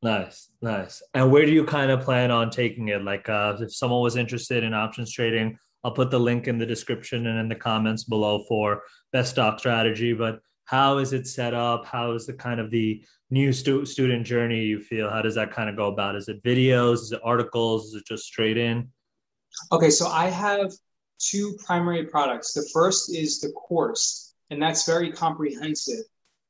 Nice, 0.00 0.50
nice. 0.62 1.02
And 1.14 1.32
where 1.32 1.44
do 1.44 1.50
you 1.50 1.64
kind 1.64 1.90
of 1.90 2.02
plan 2.02 2.30
on 2.30 2.50
taking 2.50 2.88
it? 2.88 3.02
Like, 3.02 3.28
uh, 3.28 3.56
if 3.58 3.74
someone 3.74 4.00
was 4.00 4.14
interested 4.14 4.62
in 4.62 4.72
options 4.72 5.12
trading, 5.12 5.58
I'll 5.84 5.92
put 5.92 6.10
the 6.10 6.18
link 6.18 6.48
in 6.48 6.58
the 6.58 6.66
description 6.66 7.26
and 7.26 7.38
in 7.38 7.48
the 7.48 7.54
comments 7.54 8.04
below 8.04 8.44
for 8.48 8.82
best 9.12 9.32
stock 9.32 9.58
strategy. 9.58 10.12
But 10.12 10.40
how 10.64 10.98
is 10.98 11.12
it 11.12 11.26
set 11.26 11.54
up? 11.54 11.86
How 11.86 12.12
is 12.12 12.26
the 12.26 12.34
kind 12.34 12.60
of 12.60 12.70
the 12.70 13.02
new 13.30 13.52
stu- 13.52 13.86
student 13.86 14.26
journey 14.26 14.64
you 14.64 14.80
feel? 14.80 15.08
How 15.08 15.22
does 15.22 15.34
that 15.36 15.52
kind 15.52 15.70
of 15.70 15.76
go 15.76 15.86
about? 15.86 16.16
Is 16.16 16.28
it 16.28 16.42
videos? 16.42 16.94
Is 16.94 17.12
it 17.12 17.20
articles? 17.24 17.86
Is 17.88 17.94
it 17.94 18.06
just 18.06 18.24
straight 18.24 18.58
in? 18.58 18.88
Okay, 19.72 19.90
so 19.90 20.08
I 20.08 20.26
have 20.28 20.72
two 21.18 21.56
primary 21.64 22.06
products. 22.06 22.52
The 22.52 22.68
first 22.72 23.14
is 23.14 23.40
the 23.40 23.50
course, 23.52 24.34
and 24.50 24.60
that's 24.60 24.86
very 24.86 25.12
comprehensive. 25.12 26.04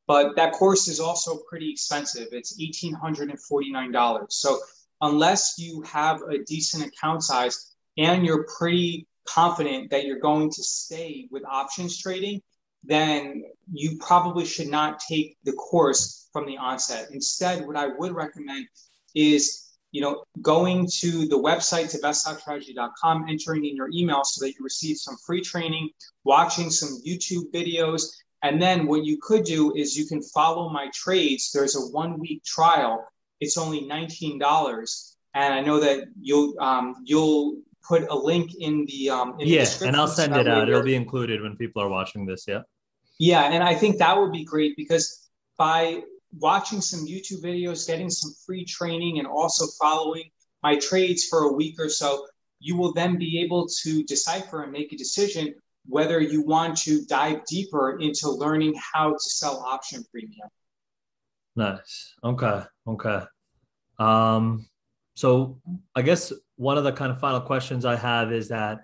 But 0.07 0.37
that 0.37 0.53
course 0.53 0.89
is 0.89 1.01
also 1.01 1.41
pretty 1.49 1.71
expensive. 1.71 2.29
It's 2.33 2.59
$1,849. 2.59 4.33
So 4.33 4.59
unless 5.01 5.57
you 5.59 5.83
have 5.83 6.23
a 6.23 6.43
decent 6.45 6.87
account 6.87 7.23
size 7.23 7.75
and 7.99 8.25
you're 8.25 8.47
pretty 8.59 9.07
confident 9.35 9.91
that 9.91 10.05
you're 10.05 10.21
going 10.21 10.51
to 10.51 10.63
stay 10.63 11.29
with 11.31 11.45
options 11.45 11.99
trading, 11.99 12.41
then 12.85 13.43
you 13.73 13.99
probably 13.99 14.45
should 14.45 14.69
not 14.69 15.01
take 15.01 15.37
the 15.45 15.53
course 15.53 16.29
from 16.33 16.47
the 16.47 16.57
onset. 16.57 17.09
Instead, 17.13 17.67
what 17.67 17.77
I 17.77 17.89
would 17.89 18.13
recommend 18.13 18.67
is 19.15 19.69
you 19.91 20.03
know, 20.03 20.23
going 20.43 20.87
to 20.87 21.27
the 21.29 21.39
website 21.39 21.91
to 21.91 21.99
beststockstrategy.com, 21.99 23.27
entering 23.29 23.65
in 23.65 23.75
your 23.75 23.89
email 23.93 24.23
so 24.25 24.45
that 24.45 24.51
you 24.51 24.59
receive 24.61 24.99
some 24.99 25.17
free 25.27 25.41
training, 25.41 25.91
watching 26.25 26.71
some 26.71 27.01
YouTube 27.07 27.51
videos. 27.53 28.03
And 28.43 28.61
then 28.61 28.87
what 28.87 29.05
you 29.05 29.19
could 29.21 29.45
do 29.45 29.75
is 29.75 29.97
you 29.97 30.07
can 30.07 30.23
follow 30.23 30.69
my 30.69 30.89
trades. 30.95 31.51
There's 31.53 31.77
a 31.77 31.81
one 31.81 32.19
week 32.19 32.45
trial. 32.45 33.07
It's 33.41 33.57
only 33.57 33.83
$19. 33.89 35.15
And 35.35 35.55
I 35.55 35.61
know 35.61 35.81
that 35.81 36.05
you'll 36.21 36.55
um, 36.61 36.97
you'll 37.05 37.59
put 37.89 38.09
a 38.11 38.15
link 38.15 38.55
in 38.61 38.85
the 38.87 39.09
um 39.09 39.35
in 39.41 39.49
yeah 39.49 39.65
the 39.65 39.87
and 39.87 39.97
i'll 39.97 40.07
send 40.07 40.37
it 40.37 40.47
out. 40.47 40.69
It'll 40.69 40.83
be 40.83 40.95
included 40.95 41.41
when 41.43 41.57
people 41.57 41.83
are 41.83 41.89
watching 41.89 42.27
this 42.27 42.45
yeah. 42.47 42.61
Yeah 43.19 43.51
and 43.51 43.65
i 43.65 43.75
think 43.75 43.99
that 43.99 44.17
would 44.17 44.33
be 44.33 44.45
great 44.45 44.77
because 44.77 45.31
by 45.57 46.03
watching 46.39 46.81
some 46.81 47.07
youtube 47.07 47.43
videos 47.43 47.87
getting 47.87 48.11
some 48.11 48.33
free 48.47 48.65
training 48.65 49.19
and 49.19 49.27
also 49.27 49.67
following 49.81 50.31
my 50.63 50.77
trades 50.79 51.25
for 51.25 51.45
a 51.45 51.53
week 51.53 51.77
or 51.81 51.89
so 51.89 52.27
you 52.61 52.77
will 52.77 52.93
then 52.93 53.17
be 53.17 53.41
able 53.41 53.67
to 53.83 54.03
decipher 54.05 54.63
and 54.63 54.73
make 54.73 54.93
a 54.93 54.97
decision 54.97 55.55
whether 55.87 56.21
you 56.21 56.43
want 56.43 56.77
to 56.77 57.05
dive 57.07 57.45
deeper 57.47 57.99
into 57.99 58.29
learning 58.31 58.75
how 58.93 59.11
to 59.13 59.19
sell 59.21 59.65
option 59.67 60.05
premium. 60.11 60.49
Nice. 61.57 62.15
Okay 62.23 62.63
okay. 62.87 63.23
Um 63.99 64.67
so 65.15 65.61
I 65.95 66.03
guess 66.03 66.33
one 66.59 66.77
of 66.77 66.85
the 66.85 66.93
kind 66.93 67.11
of 67.11 67.21
final 67.21 67.41
questions 67.41 67.85
I 67.85 67.97
have 67.97 68.33
is 68.33 68.49
that 68.49 68.81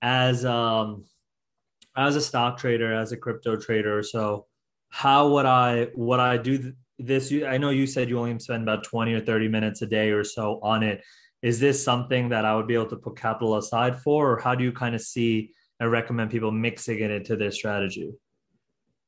as 0.00 0.44
um 0.44 1.04
as 1.96 2.14
a 2.14 2.20
stock 2.20 2.58
trader, 2.58 2.94
as 2.94 3.10
a 3.10 3.16
crypto 3.16 3.56
trader, 3.56 4.02
so 4.02 4.46
how 4.90 5.30
would 5.30 5.46
I 5.46 5.88
would 5.94 6.20
I 6.20 6.36
do 6.36 6.72
this? 6.98 7.32
I 7.32 7.58
know 7.58 7.70
you 7.70 7.86
said 7.86 8.08
you 8.08 8.18
only 8.18 8.38
spend 8.38 8.62
about 8.62 8.84
20 8.84 9.14
or 9.14 9.20
30 9.20 9.48
minutes 9.48 9.82
a 9.82 9.86
day 9.86 10.10
or 10.10 10.22
so 10.22 10.60
on 10.62 10.82
it. 10.82 11.02
Is 11.42 11.58
this 11.58 11.82
something 11.82 12.28
that 12.28 12.44
I 12.44 12.54
would 12.54 12.66
be 12.66 12.74
able 12.74 12.90
to 12.90 12.96
put 12.96 13.16
capital 13.16 13.56
aside 13.56 14.00
for, 14.00 14.32
or 14.32 14.40
how 14.40 14.54
do 14.54 14.62
you 14.62 14.72
kind 14.72 14.94
of 14.94 15.00
see 15.00 15.52
and 15.80 15.90
recommend 15.90 16.30
people 16.30 16.50
mixing 16.50 17.00
it 17.00 17.10
into 17.10 17.36
their 17.36 17.52
strategy? 17.52 18.12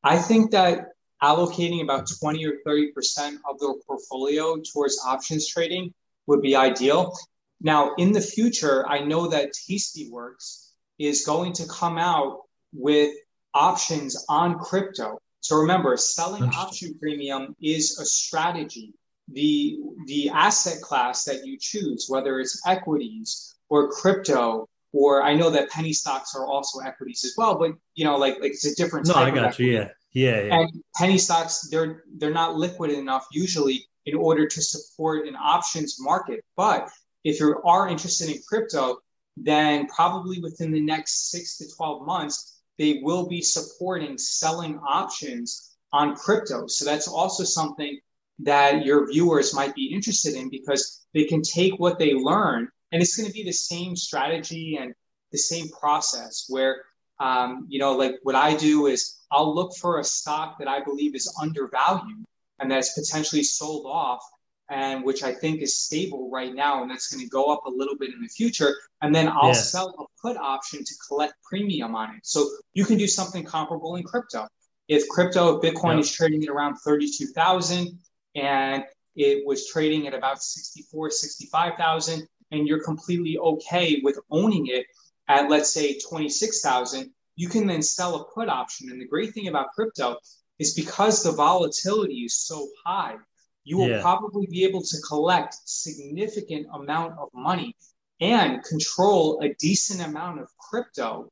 I 0.03 0.17
think 0.17 0.53
that 0.53 0.87
allocating 1.23 1.83
about 1.83 2.09
20 2.19 2.47
or 2.47 2.55
30% 2.67 3.37
of 3.49 3.59
their 3.59 3.75
portfolio 3.87 4.57
towards 4.73 4.99
options 5.07 5.47
trading 5.47 5.93
would 6.27 6.41
be 6.41 6.57
ideal. 6.57 7.15
Now, 7.61 7.95
in 7.97 8.13
the 8.13 8.21
future, 8.21 8.87
I 8.89 9.01
know 9.01 9.29
that 9.29 9.53
Tastyworks 9.53 10.71
is 10.99 11.25
going 11.25 11.53
to 11.55 11.67
come 11.67 11.99
out 11.99 12.43
with 12.73 13.15
options 13.55 14.25
on 14.29 14.59
crypto. 14.59 15.19
So 15.41 15.57
remember, 15.57 15.97
selling 15.97 16.45
option 16.45 16.99
premium 16.99 17.57
is 17.61 17.99
a 17.99 18.05
strategy. 18.05 18.95
The, 19.29 19.79
the 20.07 20.31
asset 20.31 20.81
class 20.83 21.25
that 21.25 21.47
you 21.47 21.57
choose, 21.59 22.07
whether 22.09 22.41
it's 22.41 22.61
equities 22.67 23.55
or 23.69 23.91
crypto 23.91 24.69
or 24.93 25.23
I 25.23 25.35
know 25.35 25.51
that 25.51 25.71
penny 25.71 25.93
stocks 25.93 26.35
are 26.35 26.47
also 26.47 26.81
equities 26.81 27.25
as 27.25 27.35
well, 27.37 27.59
but 27.59 27.73
you 27.95 28.05
know, 28.05 28.17
like 28.17 28.41
like 28.41 28.53
it's 28.53 28.67
a 28.67 28.75
different. 28.75 29.07
No, 29.07 29.15
I 29.15 29.31
got 29.31 29.59
you. 29.59 29.73
Yeah, 29.73 29.89
yeah, 30.13 30.43
yeah. 30.43 30.61
And 30.61 30.83
penny 30.97 31.19
stocks, 31.19 31.69
they're 31.71 32.03
they're 32.19 32.33
not 32.33 32.57
liquid 32.57 32.91
enough 32.91 33.27
usually 33.33 33.87
in 34.07 34.17
order 34.17 34.47
to 34.47 34.63
support 34.63 35.29
an 35.29 35.37
options 35.37 35.99
market. 36.01 36.45
But 36.57 36.91
if 37.25 37.41
you 37.41 37.61
are 37.65 37.89
interested 37.89 38.31
in 38.31 38.41
crypto, 38.49 38.99
then 39.37 39.87
probably 39.87 40.41
within 40.41 40.73
the 40.73 40.81
next 40.81 41.31
six 41.31 41.59
to 41.59 41.67
twelve 41.77 42.07
months, 42.07 42.61
they 42.79 43.01
will 43.03 43.29
be 43.29 43.43
supporting 43.43 44.17
selling 44.19 44.79
options 44.79 45.77
on 45.93 46.17
crypto. 46.17 46.67
So 46.67 46.85
that's 46.85 47.09
also 47.09 47.45
something 47.45 47.99
that 48.43 48.85
your 48.85 49.11
viewers 49.11 49.55
might 49.55 49.75
be 49.75 49.93
interested 49.93 50.35
in 50.35 50.49
because 50.51 51.05
they 51.15 51.25
can 51.25 51.43
take 51.43 51.79
what 51.79 51.99
they 51.99 52.15
learn 52.15 52.69
and 52.93 53.03
it's 53.03 53.17
going 53.17 53.27
to 53.27 53.33
be 53.33 53.45
the 53.45 53.53
same 53.53 53.95
strategy 53.97 54.79
and 54.81 54.95
the 55.33 55.39
same 55.39 55.69
process 55.69 56.47
where 56.49 56.83
um, 57.21 57.67
you 57.69 57.79
know 57.79 57.95
like 57.97 58.15
what 58.23 58.35
i 58.35 58.57
do 58.57 58.87
is 58.87 59.21
i'll 59.31 59.55
look 59.55 59.77
for 59.77 59.99
a 59.99 60.05
stock 60.05 60.59
that 60.59 60.69
i 60.69 60.83
believe 60.83 61.15
is 61.15 61.33
undervalued 61.41 62.25
and 62.59 62.71
that's 62.71 62.99
potentially 62.99 63.43
sold 63.43 63.87
off 63.87 64.23
and 64.71 65.05
which 65.05 65.23
i 65.23 65.33
think 65.33 65.61
is 65.61 65.79
stable 65.79 66.31
right 66.31 66.55
now 66.55 66.83
and 66.83 66.91
that's 66.91 67.13
going 67.13 67.23
to 67.23 67.29
go 67.29 67.53
up 67.53 67.65
a 67.67 67.71
little 67.71 67.97
bit 67.97 68.11
in 68.13 68.21
the 68.23 68.29
future 68.29 68.75
and 69.03 69.15
then 69.15 69.29
i'll 69.29 69.55
sell 69.55 69.95
a 69.99 70.05
put 70.27 70.37
option 70.37 70.83
to 70.85 70.95
collect 71.07 71.35
premium 71.45 71.95
on 71.95 72.15
it 72.15 72.21
so 72.23 72.49
you 72.73 72.85
can 72.85 72.97
do 72.97 73.07
something 73.07 73.45
comparable 73.45 73.97
in 73.97 74.03
crypto 74.03 74.47
if 74.89 75.07
crypto 75.09 75.57
if 75.57 75.63
bitcoin 75.63 75.97
yep. 75.97 76.01
is 76.01 76.13
trading 76.13 76.43
at 76.43 76.49
around 76.49 76.77
32000 76.77 77.99
and 78.37 78.85
it 79.17 79.45
was 79.47 79.69
trading 79.69 80.07
at 80.07 80.15
about 80.15 80.43
64 80.43 81.11
65000 81.11 82.27
and 82.53 82.67
you're 82.67 82.83
completely 82.83 83.39
okay 83.39 84.01
with 84.03 84.19
owning 84.31 84.67
it 84.69 84.87
at 85.31 85.49
let's 85.49 85.73
say 85.73 85.99
26,000, 85.99 87.11
you 87.37 87.49
can 87.49 87.67
then 87.67 87.83
sell 87.83 88.17
a 88.17 88.25
put 88.35 88.49
option. 88.49 88.91
And 88.91 89.01
the 89.01 89.07
great 89.07 89.33
thing 89.33 89.47
about 89.47 89.71
crypto 89.73 90.17
is 90.59 90.75
because 90.75 91.23
the 91.23 91.33
volatility 91.33 92.23
is 92.25 92.37
so 92.37 92.69
high, 92.85 93.17
you 93.65 93.77
will 93.77 93.89
yeah. 93.89 94.01
probably 94.01 94.47
be 94.47 94.65
able 94.65 94.83
to 94.83 94.97
collect 95.07 95.57
significant 95.65 96.67
amount 96.73 97.19
of 97.19 97.29
money 97.35 97.77
and 98.21 98.63
control 98.65 99.41
a 99.43 99.55
decent 99.55 100.07
amount 100.07 100.41
of 100.41 100.49
crypto 100.59 101.31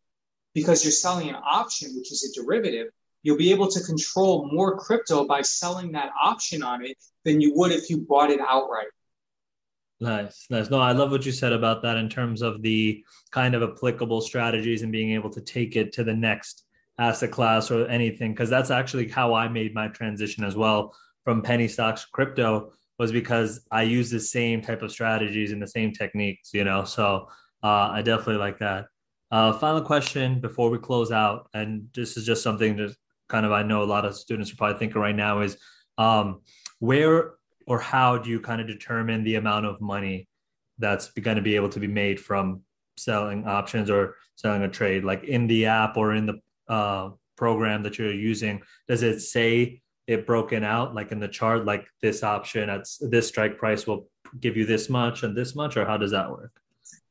because 0.54 0.84
you're 0.84 0.92
selling 0.92 1.28
an 1.28 1.36
option, 1.36 1.94
which 1.96 2.12
is 2.12 2.24
a 2.24 2.40
derivative. 2.40 2.88
You'll 3.22 3.36
be 3.36 3.50
able 3.50 3.68
to 3.68 3.80
control 3.80 4.48
more 4.52 4.78
crypto 4.78 5.26
by 5.26 5.42
selling 5.42 5.92
that 5.92 6.10
option 6.22 6.62
on 6.62 6.84
it 6.84 6.96
than 7.24 7.40
you 7.40 7.52
would 7.54 7.72
if 7.72 7.90
you 7.90 7.98
bought 7.98 8.30
it 8.30 8.40
outright. 8.40 8.86
Nice, 10.00 10.46
nice. 10.48 10.70
No, 10.70 10.78
I 10.78 10.92
love 10.92 11.10
what 11.10 11.26
you 11.26 11.32
said 11.32 11.52
about 11.52 11.82
that 11.82 11.96
in 11.96 12.08
terms 12.08 12.40
of 12.40 12.62
the 12.62 13.04
kind 13.32 13.54
of 13.54 13.62
applicable 13.62 14.20
strategies 14.20 14.82
and 14.82 14.92
being 14.92 15.10
able 15.12 15.30
to 15.30 15.40
take 15.40 15.74
it 15.76 15.92
to 15.94 16.04
the 16.04 16.14
next 16.14 16.64
asset 16.98 17.32
class 17.32 17.70
or 17.70 17.86
anything. 17.88 18.34
Cause 18.34 18.48
that's 18.48 18.70
actually 18.70 19.08
how 19.08 19.34
I 19.34 19.48
made 19.48 19.74
my 19.74 19.88
transition 19.88 20.44
as 20.44 20.54
well 20.54 20.94
from 21.28 21.42
penny 21.42 21.68
stocks 21.68 22.06
crypto 22.06 22.72
was 22.98 23.12
because 23.12 23.66
I 23.70 23.82
use 23.82 24.08
the 24.08 24.18
same 24.18 24.62
type 24.62 24.80
of 24.80 24.90
strategies 24.90 25.52
and 25.52 25.60
the 25.60 25.68
same 25.68 25.92
techniques, 25.92 26.54
you 26.54 26.64
know? 26.64 26.84
So 26.84 27.28
uh, 27.62 27.90
I 27.92 28.00
definitely 28.00 28.38
like 28.38 28.58
that. 28.60 28.86
Uh, 29.30 29.52
final 29.52 29.82
question 29.82 30.40
before 30.40 30.70
we 30.70 30.78
close 30.78 31.12
out. 31.12 31.50
And 31.52 31.86
this 31.94 32.16
is 32.16 32.24
just 32.24 32.42
something 32.42 32.76
that 32.78 32.96
kind 33.28 33.44
of, 33.44 33.52
I 33.52 33.62
know 33.62 33.82
a 33.82 33.84
lot 33.84 34.06
of 34.06 34.16
students 34.16 34.50
are 34.50 34.56
probably 34.56 34.78
thinking 34.78 35.02
right 35.02 35.14
now 35.14 35.42
is 35.42 35.58
um, 35.98 36.40
where 36.78 37.34
or 37.66 37.78
how 37.78 38.16
do 38.16 38.30
you 38.30 38.40
kind 38.40 38.62
of 38.62 38.66
determine 38.66 39.22
the 39.22 39.34
amount 39.34 39.66
of 39.66 39.82
money 39.82 40.30
that's 40.78 41.10
going 41.10 41.36
to 41.36 41.42
be 41.42 41.56
able 41.56 41.68
to 41.68 41.78
be 41.78 41.88
made 41.88 42.18
from 42.18 42.62
selling 42.96 43.46
options 43.46 43.90
or 43.90 44.16
selling 44.36 44.62
a 44.62 44.68
trade 44.68 45.04
like 45.04 45.24
in 45.24 45.46
the 45.46 45.66
app 45.66 45.98
or 45.98 46.14
in 46.14 46.24
the 46.24 46.40
uh, 46.68 47.10
program 47.36 47.82
that 47.82 47.98
you're 47.98 48.14
using 48.14 48.62
does 48.88 49.02
it 49.02 49.20
say 49.20 49.82
it 50.08 50.26
broken 50.26 50.64
out 50.64 50.94
like 50.94 51.12
in 51.12 51.20
the 51.20 51.28
chart 51.28 51.64
like 51.64 51.86
this 52.02 52.24
option 52.24 52.68
at 52.68 52.84
this 53.00 53.28
strike 53.28 53.56
price 53.58 53.86
will 53.86 54.08
give 54.40 54.56
you 54.56 54.66
this 54.66 54.88
much 54.88 55.22
and 55.22 55.36
this 55.36 55.54
much 55.54 55.76
or 55.76 55.84
how 55.84 55.96
does 55.96 56.10
that 56.10 56.28
work? 56.28 56.52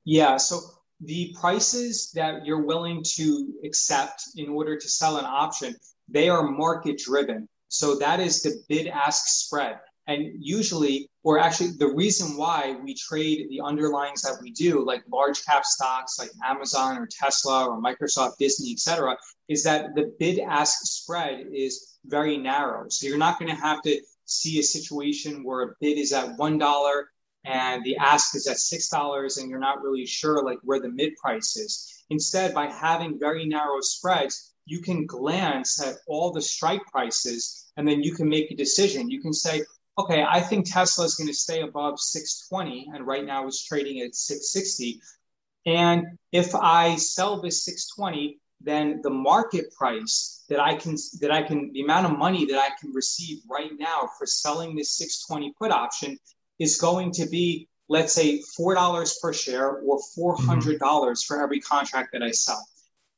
Yeah 0.03 0.36
so 0.38 0.60
the 0.99 1.33
prices 1.39 2.12
that 2.13 2.45
you're 2.45 2.65
willing 2.65 3.03
to 3.15 3.53
accept 3.63 4.23
in 4.36 4.49
order 4.49 4.75
to 4.75 4.89
sell 4.89 5.17
an 5.17 5.25
option 5.25 5.75
they 6.10 6.29
are 6.29 6.43
market 6.43 6.97
driven. 6.97 7.47
So 7.69 7.95
that 7.97 8.19
is 8.19 8.41
the 8.41 8.63
bid 8.69 8.88
ask 8.88 9.27
spread. 9.27 9.79
And 10.07 10.36
usually, 10.39 11.10
or 11.28 11.40
actually, 11.40 11.72
the 11.72 11.94
reason 11.94 12.38
why 12.38 12.78
we 12.82 12.94
trade 12.94 13.48
the 13.50 13.60
underlyings 13.60 14.22
that 14.22 14.38
we 14.42 14.50
do, 14.50 14.82
like 14.86 15.04
large 15.12 15.44
cap 15.44 15.66
stocks 15.66 16.18
like 16.18 16.30
Amazon 16.46 16.98
or 16.98 17.06
Tesla 17.06 17.68
or 17.68 17.82
Microsoft, 17.82 18.38
Disney, 18.38 18.72
etc., 18.72 19.18
is 19.50 19.62
that 19.66 19.94
the 19.94 20.13
bid 20.20 20.40
ask 20.40 20.78
spread 20.84 21.48
is 21.52 21.98
very 22.06 22.38
narrow. 22.38 22.88
So 22.88 23.08
you're 23.08 23.18
not 23.18 23.40
going 23.40 23.54
to 23.54 23.62
have 23.62 23.82
to 23.82 24.00
see 24.24 24.60
a 24.60 24.63
situation 24.63 25.44
where 25.44 25.63
a 25.63 25.74
bid 25.82 25.98
is 25.98 26.13
at 26.13 26.38
$1 26.38 27.04
and 27.44 27.84
the 27.84 27.98
ask 27.98 28.34
is 28.34 28.48
at 28.48 28.56
$6 28.56 29.38
and 29.38 29.50
you're 29.50 29.60
not 29.60 29.82
really 29.82 30.06
sure 30.06 30.42
like 30.46 30.60
where 30.63 30.80
the 30.80 30.88
mid 30.88 31.13
price 31.18 31.58
is. 31.58 32.06
Instead, 32.10 32.54
by 32.54 32.68
having 32.68 33.20
very 33.20 33.46
narrow 33.46 33.82
spreads, 33.82 34.54
you 34.66 34.80
can 34.80 35.06
glance 35.06 35.86
at 35.86 35.96
all 36.08 36.32
the 36.32 36.42
strike 36.42 36.86
prices 36.86 37.70
and 37.76 37.86
then 37.86 38.02
you 38.02 38.13
can 38.13 38.30
make 38.30 38.50
a 38.50 38.56
decision. 38.56 39.10
You 39.10 39.20
can 39.20 39.34
say, 39.34 39.63
okay, 39.97 40.23
I 40.27 40.39
think 40.39 40.71
Tesla 40.71 41.05
is 41.05 41.15
going 41.15 41.27
to 41.27 41.33
stay 41.33 41.62
above 41.62 41.99
620, 41.99 42.91
and 42.93 43.07
right 43.07 43.25
now 43.25 43.47
it's 43.47 43.63
trading 43.63 44.01
at 44.01 44.15
660. 44.15 45.01
And 45.65 46.05
if 46.31 46.53
I 46.55 46.95
sell 46.95 47.41
this 47.41 47.65
620, 47.65 48.39
then 48.62 49.01
the 49.03 49.10
market 49.10 49.71
price 49.77 50.45
that 50.49 50.60
I 50.60 50.75
can 50.75 50.95
that 51.19 51.31
I 51.31 51.43
can 51.43 51.71
the 51.73 51.81
amount 51.81 52.07
of 52.07 52.17
money 52.17 52.45
that 52.45 52.57
I 52.57 52.69
can 52.79 52.91
receive 52.93 53.39
right 53.49 53.71
now 53.77 54.10
for 54.17 54.25
selling 54.25 54.75
this 54.75 54.97
620 54.97 55.53
put 55.60 55.71
option 55.71 56.17
is 56.57 56.77
going 56.77 57.12
to 57.13 57.27
be 57.27 57.67
let's 57.89 58.13
say 58.13 58.41
four 58.55 58.73
dollars 58.73 59.19
per 59.21 59.31
share 59.33 59.69
or 59.69 59.99
four 60.15 60.36
hundred 60.36 60.79
dollars 60.79 61.23
mm-hmm. 61.23 61.36
for 61.36 61.43
every 61.43 61.60
contract 61.60 62.10
that 62.13 62.23
I 62.23 62.31
sell. 62.31 62.65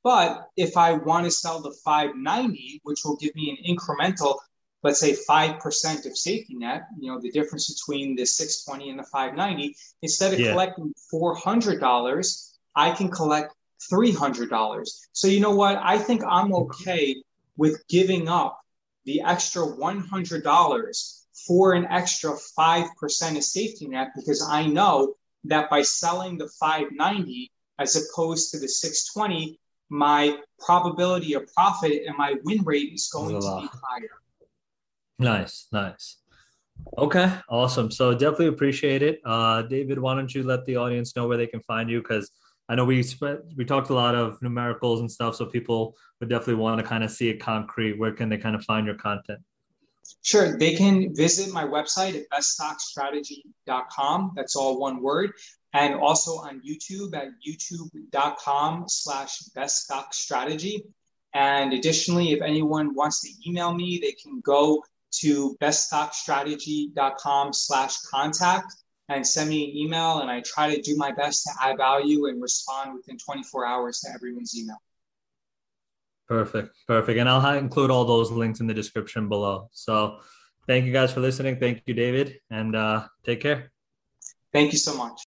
But 0.04 0.48
if 0.56 0.78
I 0.78 0.94
want 0.94 1.26
to 1.26 1.32
sell 1.32 1.62
the 1.62 1.76
590, 1.84 2.80
which 2.84 3.00
will 3.04 3.18
give 3.18 3.36
me 3.36 3.50
an 3.50 3.76
incremental 3.76 4.38
let's 4.84 5.00
say 5.00 5.16
5% 5.30 6.06
of 6.06 6.18
safety 6.18 6.56
net, 6.56 6.84
you 7.00 7.12
know, 7.12 7.20
the 7.20 7.32
difference 7.32 7.74
between 7.74 8.16
the 8.16 8.26
620 8.26 8.90
and 8.90 9.00
the 9.00 9.04
590, 9.04 9.76
instead 10.02 10.34
of 10.34 10.40
yeah. 10.40 10.52
collecting 10.52 10.94
$400, 11.14 12.54
I 12.76 12.92
can 12.92 13.10
collect 13.10 13.54
$300. 13.92 14.90
So, 15.12 15.28
you 15.28 15.40
know 15.40 15.56
what? 15.56 15.78
I 15.82 15.98
think 15.98 16.24
I'm 16.28 16.54
okay 16.54 17.22
with 17.58 17.86
giving 17.88 18.30
up 18.30 18.60
the 19.06 19.22
extra 19.22 19.64
$100 19.64 21.26
for 21.48 21.74
an 21.74 21.86
extra 21.86 22.32
5% 22.32 23.38
of 23.38 23.44
safety 23.44 23.88
net 23.88 24.10
because 24.16 24.46
I 24.48 24.66
know 24.66 25.16
that 25.46 25.70
by 25.70 25.82
selling 25.82 26.38
the 26.38 26.48
590 26.60 27.52
as 27.80 27.96
opposed 27.96 28.52
to 28.52 28.60
the 28.60 28.68
620, 28.68 29.60
my 29.90 30.38
probability 30.60 31.34
of 31.34 31.52
profit 31.54 32.04
and 32.06 32.16
my 32.18 32.36
win 32.44 32.64
rate 32.64 32.94
is 32.94 33.10
going 33.12 33.36
to 33.36 33.40
be 33.40 33.68
higher. 33.84 34.10
Nice, 35.20 35.68
nice. 35.72 36.18
Okay, 36.98 37.32
awesome. 37.50 37.92
So 37.92 38.14
definitely 38.14 38.48
appreciate 38.48 39.04
it. 39.04 39.20
Uh, 39.26 39.64
David, 39.64 40.00
why 40.00 40.16
don't 40.16 40.34
you 40.34 40.44
let 40.44 40.66
the 40.66 40.78
audience 40.78 41.14
know 41.16 41.28
where 41.28 41.38
they 41.38 41.48
can 41.48 41.60
find 41.62 41.90
you? 41.90 42.02
Because 42.02 42.32
I 42.70 42.76
know 42.76 42.86
we 42.86 43.04
we 43.58 43.66
talked 43.66 43.90
a 43.90 43.94
lot 43.94 44.16
of 44.16 44.40
numericals 44.40 45.00
and 45.00 45.12
stuff, 45.12 45.36
so 45.36 45.46
people 45.46 45.98
would 46.20 46.30
definitely 46.30 46.56
want 46.56 46.80
to 46.80 46.86
kind 46.86 47.04
of 47.04 47.12
see 47.12 47.30
it 47.30 47.40
concrete. 47.40 48.00
Where 48.00 48.14
can 48.14 48.30
they 48.30 48.38
kind 48.38 48.56
of 48.56 48.64
find 48.64 48.86
your 48.86 48.96
content? 48.96 49.40
Sure, 50.22 50.58
they 50.58 50.76
can 50.76 51.14
visit 51.16 51.54
my 51.54 51.66
website 51.66 52.16
at 52.16 52.30
beststockstrategy.com. 52.30 54.32
That's 54.36 54.56
all 54.56 54.80
one 54.80 55.02
word. 55.02 55.32
And 55.74 55.96
also 55.96 56.38
on 56.38 56.62
YouTube 56.62 57.16
at 57.16 57.28
youtube.com 57.48 58.86
slash 58.88 59.44
beststockstrategy. 59.56 60.82
And 61.34 61.74
additionally, 61.74 62.32
if 62.32 62.42
anyone 62.42 62.96
wants 62.96 63.22
to 63.22 63.30
email 63.48 63.72
me, 63.74 64.00
they 64.02 64.14
can 64.14 64.42
go 64.42 64.84
to 65.12 65.58
beststockstrategy.com 65.62 67.54
slash 67.54 67.98
contact 68.02 68.74
and 69.10 69.26
send 69.26 69.50
me 69.50 69.70
an 69.70 69.76
email 69.76 70.20
and 70.20 70.30
I 70.30 70.42
try 70.42 70.74
to 70.74 70.82
do 70.82 70.96
my 70.96 71.12
best 71.12 71.44
to 71.44 71.52
add 71.62 71.78
value 71.78 72.28
and 72.28 72.42
respond 72.42 72.94
within 72.94 73.18
24 73.18 73.66
hours 73.66 74.02
to 74.02 74.12
everyone's 74.14 74.58
email. 74.58 74.78
Perfect. 76.28 76.76
Perfect. 76.88 77.20
And 77.20 77.28
I'll 77.28 77.58
include 77.58 77.90
all 77.90 78.06
those 78.06 78.30
links 78.30 78.60
in 78.60 78.68
the 78.68 78.74
description 78.74 79.28
below. 79.28 79.70
So 79.74 80.20
thank 80.68 80.86
you 80.86 80.94
guys 80.94 81.12
for 81.12 81.22
listening. 81.22 81.60
Thank 81.60 81.82
you, 81.88 81.96
David, 81.96 82.40
and 82.52 82.76
uh, 82.76 83.08
take 83.26 83.42
care. 83.42 83.72
Thank 84.54 84.72
you 84.72 84.78
so 84.78 84.96
much. 84.96 85.18